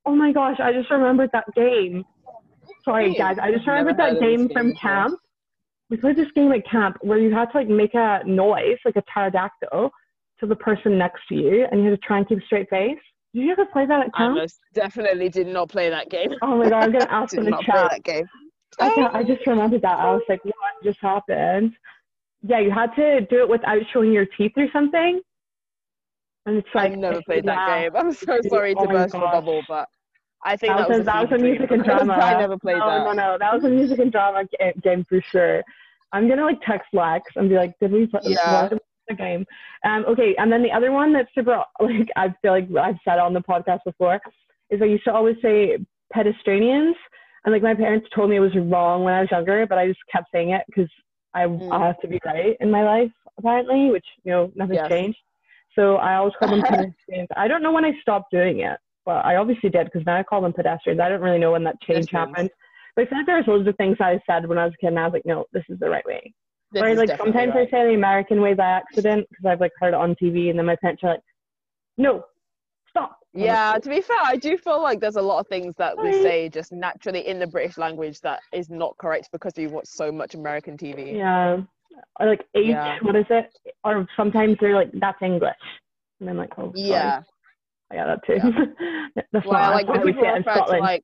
Oh 0.05 0.15
my 0.15 0.33
gosh, 0.33 0.59
I 0.59 0.73
just 0.73 0.89
remembered 0.91 1.29
that 1.31 1.45
game. 1.55 2.03
Sorry 2.83 3.13
guys, 3.15 3.37
I 3.41 3.51
just 3.51 3.65
remembered 3.65 3.95
that 3.97 4.13
heard 4.13 4.15
of 4.17 4.19
this 4.19 4.29
game 4.29 4.47
game 4.47 4.49
from 4.49 4.67
before. 4.71 4.81
camp. 4.81 5.19
We 5.89 5.97
played 5.97 6.17
this 6.17 6.31
game 6.35 6.51
at 6.51 6.65
camp 6.69 6.97
where 7.01 7.17
you 7.19 7.33
had 7.33 7.51
to 7.51 7.57
like 7.57 7.69
make 7.69 7.93
a 7.93 8.21
noise, 8.25 8.77
like 8.83 8.95
a 8.97 9.03
pterodactyl, 9.13 9.91
to 10.43 10.47
the 10.47 10.55
person 10.55 10.97
next 10.97 11.21
to 11.29 11.35
you, 11.35 11.65
and 11.71 11.83
you 11.83 11.89
had 11.91 12.01
to 12.01 12.05
try 12.07 12.17
and 12.17 12.27
keep 12.27 12.39
a 12.39 12.45
straight 12.45 12.69
face. 12.69 12.99
Did 13.33 13.43
you 13.45 13.51
ever 13.51 13.65
play 13.65 13.85
that 13.85 13.99
at 14.01 14.09
I 14.13 14.17
camp? 14.17 14.35
most 14.35 14.59
definitely 14.73 15.29
did 15.29 15.47
not 15.47 15.69
play 15.69 15.89
that 15.89 16.09
game. 16.09 16.31
Oh 16.41 16.57
my 16.57 16.69
god, 16.69 16.83
I'm 16.83 16.91
gonna 16.91 17.07
ask 17.09 17.33
in 17.35 17.45
the 17.45 17.51
not 17.51 17.63
play 17.63 17.73
chat. 17.73 17.91
that 17.91 18.03
game. 18.03 18.25
I, 18.79 19.09
I 19.13 19.23
just 19.23 19.45
remembered 19.47 19.81
that. 19.83 19.99
I 19.99 20.11
was 20.11 20.23
like, 20.27 20.43
what 20.43 20.53
just 20.83 20.99
happened? 20.99 21.73
Yeah, 22.41 22.59
you 22.59 22.71
had 22.71 22.93
to 22.95 23.21
do 23.21 23.39
it 23.41 23.49
without 23.49 23.79
showing 23.91 24.11
your 24.11 24.25
teeth 24.25 24.51
or 24.57 24.67
something. 24.73 25.21
And 26.45 26.57
it's 26.57 26.67
like 26.75 26.91
I've 26.91 26.97
never 26.97 27.21
played 27.21 27.45
that 27.45 27.67
game. 27.67 27.91
I'm 27.95 28.11
so 28.13 28.39
sorry 28.49 28.73
to 28.75 28.81
Oh 28.81 28.85
my 28.85 28.93
burst 28.93 29.13
your 29.13 29.31
bubble, 29.31 29.61
but 29.67 29.87
I 30.43 30.57
think 30.57 30.73
That 30.75 30.79
that, 30.79 30.89
was, 30.89 30.97
was, 30.97 31.05
that 31.05 31.29
was 31.29 31.39
a 31.39 31.43
music 31.43 31.71
and 31.71 31.83
drama. 31.85 32.13
I 32.13 32.39
never 32.39 32.57
played 32.57 32.79
no, 32.79 32.89
that. 32.89 33.05
No, 33.05 33.13
no, 33.13 33.37
that 33.39 33.53
was 33.53 33.63
a 33.63 33.69
music 33.69 33.99
and 33.99 34.11
drama 34.11 34.43
game 34.81 35.05
for 35.07 35.21
sure. 35.21 35.63
I'm 36.11 36.27
gonna 36.27 36.43
like 36.43 36.59
text 36.67 36.89
Lex 36.93 37.23
and 37.37 37.49
be 37.49 37.55
like, 37.55 37.73
"Did 37.79 37.91
we 37.91 38.07
play 38.07 38.19
Yeah. 38.23 38.69
The 39.07 39.15
game?" 39.15 39.45
Um, 39.83 40.05
okay, 40.07 40.35
and 40.37 40.51
then 40.51 40.63
the 40.63 40.71
other 40.71 40.91
one 40.91 41.13
that's 41.13 41.29
super 41.35 41.61
like 41.79 42.09
I 42.15 42.33
feel 42.41 42.51
like 42.51 42.67
I've 42.79 42.99
said 43.03 43.19
on 43.19 43.33
the 43.33 43.41
podcast 43.41 43.79
before 43.85 44.19
is 44.69 44.81
I 44.81 44.85
used 44.85 45.03
to 45.05 45.13
always 45.13 45.35
say 45.41 45.77
pedestrians, 46.11 46.95
and 47.45 47.53
like 47.53 47.63
my 47.63 47.75
parents 47.75 48.07
told 48.15 48.29
me 48.29 48.37
it 48.37 48.39
was 48.39 48.55
wrong 48.55 49.03
when 49.03 49.13
I 49.13 49.21
was 49.21 49.31
younger, 49.31 49.65
but 49.67 49.77
I 49.77 49.87
just 49.87 49.99
kept 50.11 50.27
saying 50.31 50.51
it 50.51 50.63
because 50.67 50.89
I 51.33 51.45
Mm. 51.45 51.71
I 51.71 51.87
have 51.87 51.99
to 52.01 52.07
be 52.07 52.19
right 52.25 52.55
in 52.59 52.71
my 52.71 52.83
life 52.83 53.11
apparently, 53.37 53.89
which 53.91 54.05
you 54.23 54.31
know 54.31 54.51
nothing's 54.55 54.79
Yes. 54.79 54.89
changed. 54.89 55.19
So 55.75 55.95
I 55.95 56.15
always 56.15 56.33
call 56.37 56.49
them 56.49 56.61
pedestrians. 56.67 57.29
I 57.35 57.47
don't 57.47 57.63
know 57.63 57.71
when 57.71 57.85
I 57.85 57.93
stopped 58.01 58.31
doing 58.31 58.59
it, 58.59 58.77
but 59.05 59.25
I 59.25 59.37
obviously 59.37 59.69
did 59.69 59.85
because 59.85 60.05
now 60.05 60.17
I 60.17 60.23
call 60.23 60.41
them 60.41 60.53
pedestrians. 60.53 60.99
I 60.99 61.09
don't 61.09 61.21
really 61.21 61.39
know 61.39 61.51
when 61.51 61.63
that 61.63 61.81
change 61.81 62.09
happened. 62.11 62.49
But 62.95 63.03
I 63.03 63.09
feel 63.09 63.17
like 63.19 63.25
there 63.25 63.37
was 63.37 63.47
loads 63.47 63.67
of 63.67 63.75
things 63.77 63.97
I 63.99 64.19
said 64.29 64.47
when 64.47 64.57
I 64.59 64.65
was 64.65 64.73
a 64.75 64.77
kid, 64.77 64.87
and 64.87 64.99
I 64.99 65.05
was 65.05 65.13
like, 65.13 65.25
no, 65.25 65.45
this 65.51 65.63
is 65.69 65.79
the 65.79 65.89
right 65.89 66.05
way. 66.05 66.33
Is 66.73 66.97
like 66.97 67.17
sometimes 67.17 67.53
right. 67.55 67.67
I 67.67 67.71
say 67.71 67.87
the 67.87 67.93
American 67.93 68.41
way 68.41 68.53
by 68.53 68.65
accident 68.65 69.27
because 69.29 69.45
I've 69.45 69.61
like 69.61 69.71
heard 69.79 69.89
it 69.89 69.93
on 69.95 70.15
TV, 70.15 70.49
and 70.49 70.57
then 70.57 70.65
my 70.65 70.75
parents 70.75 71.03
are 71.03 71.11
like, 71.11 71.21
no, 71.97 72.23
stop. 72.89 73.19
Yeah, 73.33 73.77
to 73.81 73.89
be 73.89 74.01
fair, 74.01 74.17
I 74.23 74.35
do 74.35 74.57
feel 74.57 74.81
like 74.81 74.99
there's 74.99 75.15
a 75.15 75.21
lot 75.21 75.39
of 75.39 75.47
things 75.47 75.75
that 75.77 75.97
we 75.97 76.11
say 76.13 76.49
just 76.49 76.71
naturally 76.71 77.27
in 77.27 77.39
the 77.39 77.47
British 77.47 77.77
language 77.77 78.19
that 78.21 78.41
is 78.51 78.69
not 78.69 78.95
correct 78.99 79.29
because 79.31 79.53
we 79.57 79.67
watch 79.67 79.87
so 79.87 80.11
much 80.11 80.35
American 80.35 80.77
TV. 80.77 81.15
Yeah. 81.17 81.61
Or 82.19 82.27
like 82.27 82.45
H, 82.55 82.67
Yeah. 82.67 82.97
what 83.01 83.15
is 83.15 83.25
it? 83.29 83.47
Or 83.83 84.07
sometimes 84.15 84.57
they're 84.59 84.75
like, 84.75 84.91
that's 84.93 85.21
English. 85.21 85.55
And 86.19 86.29
I'm 86.29 86.37
like, 86.37 86.53
oh, 86.57 86.71
sorry. 86.75 86.89
Yeah. 86.89 87.21
I 87.91 87.95
got 87.95 88.05
that 88.05 88.25
too. 88.25 88.39
that's 89.31 89.45
Well, 89.45 89.53
not 89.59 89.73
like 89.73 89.87
when 89.87 90.01
we 90.01 90.11
people 90.13 90.23
say 90.23 90.29
it 90.29 90.35
in 90.37 90.43
refer 90.43 90.65
to 90.65 90.77
like 90.79 91.03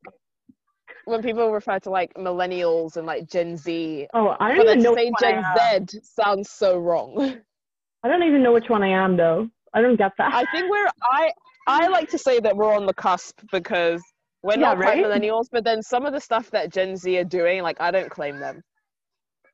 when 1.09 1.21
people 1.21 1.51
refer 1.51 1.79
to 1.79 1.89
like 1.89 2.13
millennials 2.13 2.97
and 2.97 3.05
like 3.05 3.27
Gen 3.29 3.57
Z, 3.57 4.07
oh, 4.13 4.35
I 4.39 4.53
don't 4.53 4.61
even 4.67 4.83
know 4.83 4.95
say 4.95 5.11
Gen. 5.19 5.43
Z 5.87 5.99
sounds 6.03 6.49
so 6.49 6.77
wrong. 6.77 7.37
I 8.03 8.07
don't 8.07 8.23
even 8.23 8.43
know 8.43 8.53
which 8.53 8.69
one 8.69 8.83
I 8.83 8.89
am 8.89 9.17
though. 9.17 9.49
I 9.73 9.81
don't 9.81 9.97
get 9.97 10.13
that. 10.17 10.33
I 10.33 10.45
think 10.45 10.69
we're 10.69 10.87
I 11.11 11.31
I 11.67 11.87
like 11.87 12.09
to 12.09 12.17
say 12.17 12.39
that 12.39 12.55
we're 12.55 12.73
on 12.73 12.85
the 12.85 12.93
cusp 12.93 13.41
because 13.51 14.01
we're 14.41 14.55
Yeah, 14.55 14.69
not 14.69 14.77
quite 14.77 14.97
right? 14.97 15.05
millennials, 15.05 15.47
but 15.51 15.63
then 15.65 15.81
some 15.83 16.05
of 16.05 16.13
the 16.13 16.19
stuff 16.21 16.49
that 16.51 16.71
Gen 16.71 16.95
Z 16.95 17.17
are 17.17 17.23
doing, 17.25 17.61
like 17.61 17.81
I 17.81 17.91
don't 17.91 18.09
claim 18.09 18.39
them. 18.39 18.61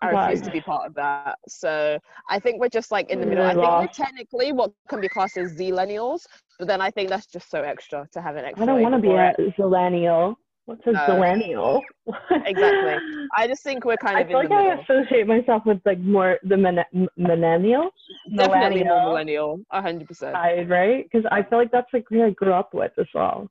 I 0.01 0.11
refuse 0.11 0.41
Right. 0.41 0.45
to 0.45 0.51
be 0.51 0.61
part 0.61 0.85
of 0.85 0.93
that. 0.95 1.39
So 1.47 1.97
I 2.29 2.39
think 2.39 2.59
we're 2.59 2.69
just 2.69 2.91
like 2.91 3.09
in 3.09 3.19
the 3.19 3.25
middle. 3.25 3.43
I 3.43 3.55
think 3.55 3.71
we're 3.79 3.87
technically 3.87 4.51
what 4.51 4.71
can 4.89 5.01
be 5.01 5.09
classed 5.09 5.37
as 5.37 5.51
Z-lennials, 5.53 6.27
but 6.59 6.67
then 6.67 6.81
I 6.81 6.91
think 6.91 7.09
that's 7.09 7.25
just 7.25 7.49
so 7.49 7.61
extra 7.61 8.07
to 8.11 8.21
have 8.21 8.35
an 8.35 8.45
extra. 8.45 8.63
I 8.63 8.65
don't 8.67 8.81
want 8.81 8.95
to 8.95 9.01
be 9.01 9.07
a 9.09 9.33
zillennial. 9.59 10.35
What's 10.65 10.82
a 10.88 10.91
No. 10.91 10.99
zillennial? 11.08 11.82
Exactly. 12.45 12.95
I 13.38 13.47
just 13.47 13.63
think 13.63 13.86
we're 13.86 13.97
kind 13.97 14.19
of. 14.19 14.25
I 14.28 14.30
feel 14.30 14.39
in 14.41 14.49
like 14.49 14.51
I 14.60 14.63
middle. 14.63 14.84
associate 14.84 15.28
myself 15.28 15.63
with 15.65 15.80
like 15.86 15.99
more 15.99 16.39
the 16.43 16.58
millennial 16.58 17.91
Definitely 18.36 18.84
more 18.84 18.99
millennial 18.99 19.10
millennial, 19.10 19.60
a 19.71 19.82
hundred 19.82 20.08
percent. 20.08 20.36
right? 20.36 21.04
Because 21.04 21.25
I 21.32 21.43
feel 21.43 21.60
like 21.60 21.71
that's 21.71 21.91
like 21.93 22.06
who 22.10 22.23
I 22.23 22.32
grew 22.32 22.54
up 22.54 22.73
with 22.73 22.91
as 22.97 23.08
well. 23.13 23.49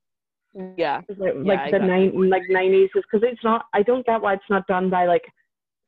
Yeah, 0.77 1.01
Like, 1.19 1.35
Yeah, 1.43 1.43
like 1.43 1.73
the 1.73 1.79
nine, 1.81 2.31
like 2.31 2.43
nineties, 2.49 2.91
because 2.95 3.23
it's 3.29 3.43
not. 3.43 3.67
I 3.73 3.83
don't 3.83 4.07
get 4.07 4.21
why 4.23 4.35
it's 4.35 4.51
not 4.51 4.67
done 4.69 4.89
by 4.91 5.07
like 5.07 5.25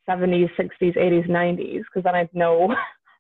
seventies, 0.07 0.49
sixties, 0.57 0.95
eighties, 0.97 1.25
nineties. 1.29 1.83
Because 1.89 2.05
then 2.05 2.15
I'd 2.17 2.35
know 2.35 2.75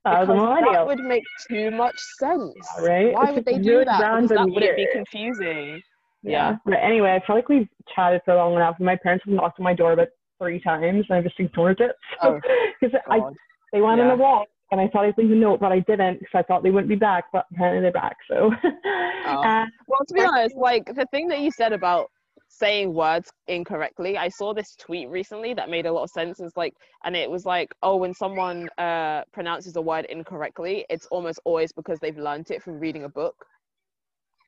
I 0.05 0.25
was 0.25 0.29
a 0.29 0.33
uh, 0.33 0.55
because 0.57 0.75
that 0.75 0.87
would 0.87 1.01
make 1.01 1.25
too 1.49 1.71
much 1.71 1.99
sense. 2.19 2.55
right? 2.81 3.13
Why 3.15 3.25
It's 3.29 3.33
would 3.33 3.45
they 3.45 3.59
do 3.59 3.85
that? 3.85 3.99
Because 3.99 4.29
that 4.31 4.49
wouldn't 4.49 4.77
be 4.77 4.89
confusing. 4.93 5.83
Yeah. 6.23 6.51
Yeah. 6.51 6.57
But 6.65 6.75
anyway, 6.83 7.19
I 7.21 7.27
feel 7.27 7.37
like 7.37 7.49
we've 7.49 7.69
chatted 7.95 8.23
for 8.25 8.35
long 8.35 8.55
enough. 8.55 8.77
My 8.81 8.97
parents 8.97 9.25
have 9.27 9.35
knocked 9.35 9.59
on 9.61 9.65
my 9.65 9.75
door 9.75 9.93
about 9.93 10.09
three 10.39 10.61
times, 10.61 11.07
and 11.09 11.19
I 11.19 11.23
just 11.23 11.39
ignored 11.39 11.81
it. 11.81 11.93
Oh, 12.23 12.41
Because 12.81 12.99
I 13.11 13.19
God. 13.19 13.35
they 13.73 13.81
went 13.81 14.01
on 14.01 14.09
Yeah. 14.09 14.15
a 14.15 14.17
walk, 14.17 14.49
and 14.71 14.81
I 14.81 14.89
thought 14.89 15.05
I'd 15.05 15.17
leave 15.19 15.31
a 15.31 15.35
note, 15.35 15.61
but 15.61 15.73
I 15.73 15.81
didn't 15.81 16.19
because 16.19 16.35
I 16.35 16.43
thought 16.43 16.63
they 16.63 16.71
wouldn't 16.71 16.89
be 16.89 16.97
back. 16.97 17.25
But 17.33 17.47
apparently 17.53 17.83
they're 17.83 17.93
back. 17.93 18.17
So. 18.29 18.51
uh, 19.27 19.65
Well, 19.87 20.05
to 20.07 20.15
be 20.15 20.21
honest, 20.23 20.57
like 20.57 20.87
the 20.95 21.07
thing 21.11 21.29
that 21.29 21.41
you 21.41 21.51
said 21.51 21.73
about 21.73 22.11
saying 22.49 22.93
words 22.95 23.31
incorrectly, 23.49 24.17
I 24.17 24.29
saw 24.29 24.55
this 24.55 24.75
tweet 24.77 25.09
recently 25.09 25.53
that 25.55 25.69
made 25.69 25.85
a 25.87 25.93
lot 25.93 26.05
of 26.05 26.11
sense. 26.11 26.41
It's 26.41 26.57
like, 26.57 26.75
and 27.05 27.15
it 27.17 27.31
was 27.31 27.45
like, 27.45 27.75
oh, 27.83 27.97
when 27.97 28.15
someone 28.15 28.69
uh, 28.79 29.23
pronounces 29.33 29.77
a 29.77 29.81
word 29.83 30.07
incorrectly, 30.07 30.87
it's 30.89 31.07
almost 31.07 31.41
always 31.45 31.73
because 31.73 31.99
they've 32.01 32.17
learnt 32.17 32.51
it 32.51 32.63
from 32.63 32.79
reading 32.79 33.05
a 33.05 33.09
book, 33.09 33.35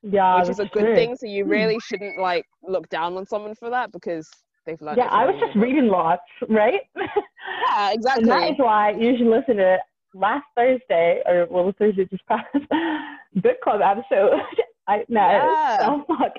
yeah, 0.03 0.39
which 0.39 0.49
is 0.49 0.59
a 0.59 0.65
good 0.65 0.83
true. 0.83 0.95
thing. 0.95 1.15
So 1.15 1.25
you 1.27 1.45
really 1.45 1.77
shouldn't 1.79 2.19
like 2.19 2.45
look 2.63 2.87
down 2.89 3.17
on 3.17 3.25
someone 3.25 3.55
for 3.55 3.69
that 3.69 3.91
because 3.91 4.29
they've 4.65 4.79
learned. 4.81 4.97
Yeah, 4.97 5.05
I 5.11 5.25
was 5.25 5.35
just 5.39 5.55
reading 5.57 5.87
lots, 5.87 6.21
right? 6.49 6.81
Yeah, 7.71 7.91
and 7.91 8.03
that 8.03 8.13
exactly. 8.13 8.47
is 8.49 8.55
why 8.59 8.91
you 8.91 9.17
should 9.17 9.27
listen 9.27 9.57
to 9.57 9.75
it. 9.75 9.79
last 10.13 10.45
Thursday, 10.55 11.21
or 11.25 11.47
well, 11.49 11.71
Thursday 11.77 12.05
just 12.05 12.25
passed, 12.27 12.47
book 13.35 13.57
club 13.63 13.81
episode. 13.83 14.39
I 14.87 15.03
no, 15.07 15.21
Yeah. 15.21 15.77
oh 15.83 16.03
fuck. 16.07 16.33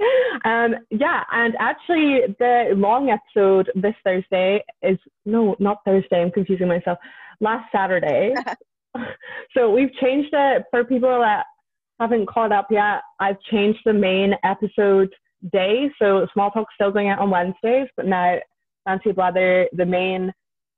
Um, 0.45 0.75
yeah, 0.91 1.23
and 1.33 1.55
actually, 1.61 2.21
the 2.41 2.73
long 2.77 3.11
episode 3.11 3.71
this 3.77 3.95
Thursday 4.05 4.63
is 4.83 4.99
no, 5.25 5.55
not 5.61 5.79
Thursday. 5.85 6.21
I'm 6.21 6.33
confusing 6.33 6.67
myself. 6.69 6.99
Last 7.41 7.71
Saturday. 7.73 8.35
so 9.55 9.71
we've 9.71 9.93
changed 9.95 10.31
it 10.33 10.65
for 10.71 10.85
people 10.85 11.21
that 11.21 11.45
haven't 12.01 12.27
caught 12.29 12.53
up 12.53 12.67
yet. 12.71 13.03
I've 13.21 13.41
changed 13.51 13.81
the 13.85 13.93
main 13.93 14.35
episode 14.45 15.11
day. 15.53 15.91
So 16.01 16.27
Small 16.33 16.51
Talk's 16.51 16.75
still 16.75 16.91
going 16.91 17.09
out 17.09 17.19
on 17.19 17.31
Wednesdays, 17.31 17.89
but 17.97 18.07
now 18.07 18.39
Fancy 18.85 19.11
Blether, 19.11 19.67
the 19.73 19.85
main 19.87 20.33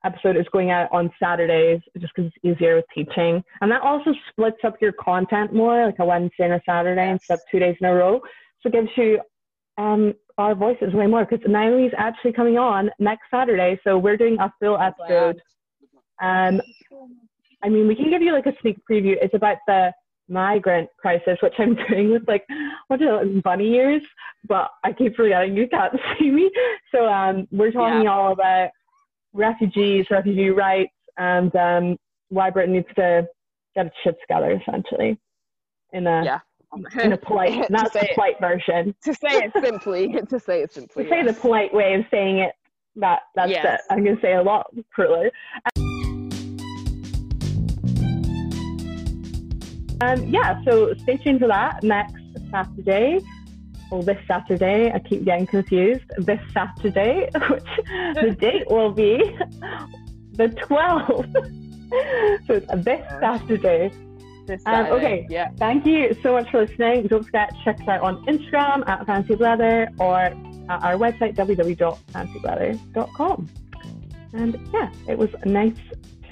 episode 0.04 0.36
is 0.36 0.46
going 0.52 0.70
out 0.72 0.88
on 0.92 1.10
Saturdays 1.22 1.80
just 1.98 2.12
because 2.14 2.30
it's 2.34 2.44
easier 2.56 2.76
with 2.76 2.84
teaching. 2.92 3.42
And 3.60 3.70
that 3.70 3.82
also 3.82 4.12
splits 4.30 4.58
up 4.64 4.74
your 4.80 4.92
content 4.92 5.54
more, 5.54 5.86
like 5.86 5.98
a 6.00 6.04
Wednesday 6.04 6.44
and 6.44 6.54
a 6.54 6.62
Saturday 6.66 7.08
instead 7.10 7.34
of 7.34 7.40
two 7.50 7.60
days 7.60 7.76
in 7.80 7.86
a 7.86 7.94
row. 7.94 8.20
So 8.60 8.68
it 8.68 8.72
gives 8.72 8.88
you 8.96 9.20
um, 9.78 10.14
our 10.38 10.54
voices 10.56 10.92
way 10.92 11.06
more 11.06 11.24
because 11.24 11.44
Naomi's 11.48 11.92
actually 11.96 12.32
coming 12.32 12.58
on 12.58 12.90
next 12.98 13.22
Saturday. 13.30 13.78
So 13.84 13.96
we're 13.96 14.16
doing 14.16 14.36
a 14.40 14.52
full 14.60 14.76
Yes, 14.80 14.92
I 15.08 15.12
am. 15.12 15.28
episode. 15.28 15.40
Um, 16.20 16.60
I 17.62 17.68
mean, 17.68 17.86
we 17.86 17.94
can 17.94 18.10
give 18.10 18.22
you 18.22 18.32
like 18.32 18.46
a 18.46 18.52
sneak 18.60 18.78
preview. 18.90 19.14
It's 19.20 19.34
about 19.34 19.58
the 19.68 19.92
migrant 20.28 20.88
crisis, 20.98 21.38
which 21.42 21.54
I'm 21.58 21.74
doing 21.88 22.10
with 22.12 22.26
like 22.28 22.44
what 22.88 23.00
those, 23.00 23.40
bunny 23.42 23.74
ears, 23.74 24.02
but 24.48 24.70
I 24.84 24.92
keep 24.92 25.16
forgetting 25.16 25.56
you 25.56 25.68
can't 25.68 25.94
see 26.18 26.30
me. 26.30 26.50
So 26.94 27.06
um, 27.06 27.46
we're 27.50 27.72
talking 27.72 28.04
Yeah. 28.04 28.12
all 28.12 28.32
about 28.32 28.70
refugees, 29.32 30.06
refugee 30.10 30.50
rights, 30.50 30.92
and 31.16 31.54
um, 31.56 31.96
why 32.28 32.50
Britain 32.50 32.74
needs 32.74 32.88
to 32.96 33.26
get 33.74 33.86
its 33.86 33.96
shit 34.04 34.16
together, 34.20 34.52
essentially, 34.60 35.18
in 35.92 36.06
a 36.06 36.24
Yeah. 36.24 36.38
in 37.02 37.12
a 37.12 37.16
polite. 37.18 37.66
That's 37.70 37.92
the 37.92 38.00
say 38.00 38.06
it- 38.10 38.14
polite 38.14 38.40
version. 38.40 38.94
to 39.04 39.14
say 39.14 39.38
it 39.44 39.52
simply, 39.62 40.12
to 40.28 40.40
say 40.40 40.62
it 40.62 40.72
simply. 40.72 41.04
To 41.04 41.10
say 41.10 41.22
the 41.24 41.32
polite 41.34 41.72
way 41.74 41.94
of 41.94 42.04
saying 42.10 42.38
it, 42.38 42.52
that 42.96 43.20
that's 43.34 43.50
Yes. 43.50 43.80
it. 43.80 43.80
I'm 43.92 44.04
gonna 44.04 44.20
say 44.20 44.34
a 44.34 44.42
lot 44.42 44.66
crueler. 44.92 45.30
Um, 50.02 50.28
yeah, 50.28 50.60
so 50.64 50.92
stay 50.94 51.16
tuned 51.16 51.38
for 51.40 51.46
that 51.46 51.82
next 51.84 52.16
Saturday. 52.50 53.20
Well, 53.90 54.02
this 54.02 54.18
Saturday, 54.26 54.90
I 54.90 54.98
keep 54.98 55.24
getting 55.24 55.46
confused. 55.46 56.02
This 56.18 56.40
Saturday, 56.52 57.30
which 57.50 57.62
the 58.14 58.36
date 58.40 58.68
will 58.68 58.90
be 58.90 59.18
the 60.32 60.48
12th. 60.48 61.32
so 62.46 62.54
it's 62.54 62.66
this 62.84 63.00
Saturday. 63.20 63.92
This 64.46 64.62
Um, 64.66 64.86
okay. 64.86 65.24
Yeah. 65.30 65.50
Thank 65.56 65.86
you 65.86 66.16
so 66.20 66.32
much 66.32 66.50
for 66.50 66.62
listening. 66.62 67.06
Don't 67.06 67.22
forget 67.22 67.50
to 67.50 67.56
check 67.64 67.80
us 67.80 67.86
out 67.86 68.00
on 68.00 68.26
Instagram 68.26 68.82
at 68.88 69.06
Fancy 69.06 69.34
Blether 69.34 69.86
or 70.00 70.18
at 70.18 70.34
our 70.68 70.94
website 70.94 71.36
www.fancyablether.com. 71.36 73.48
And 74.32 74.68
yeah, 74.72 74.90
it 75.06 75.16
was 75.16 75.30
a 75.42 75.48
nice 75.48 75.78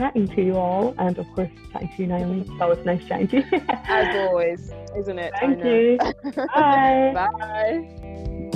chatting 0.01 0.27
to 0.29 0.43
you 0.43 0.57
all, 0.57 0.95
and 0.97 1.19
of 1.19 1.27
course 1.35 1.51
chatting 1.75 1.91
to 1.95 2.03
you, 2.03 2.09
Naomi. 2.09 2.41
It's 2.41 2.51
always 2.59 2.83
nice 2.87 3.05
chatting 3.07 3.29
to 3.29 3.37
you. 3.37 3.63
As 3.69 4.17
always, 4.17 4.73
isn't 4.97 5.19
it? 5.19 5.35
Thank 5.39 5.63
you. 5.63 5.99
Bye. 6.55 7.13
Bye. 7.15 8.51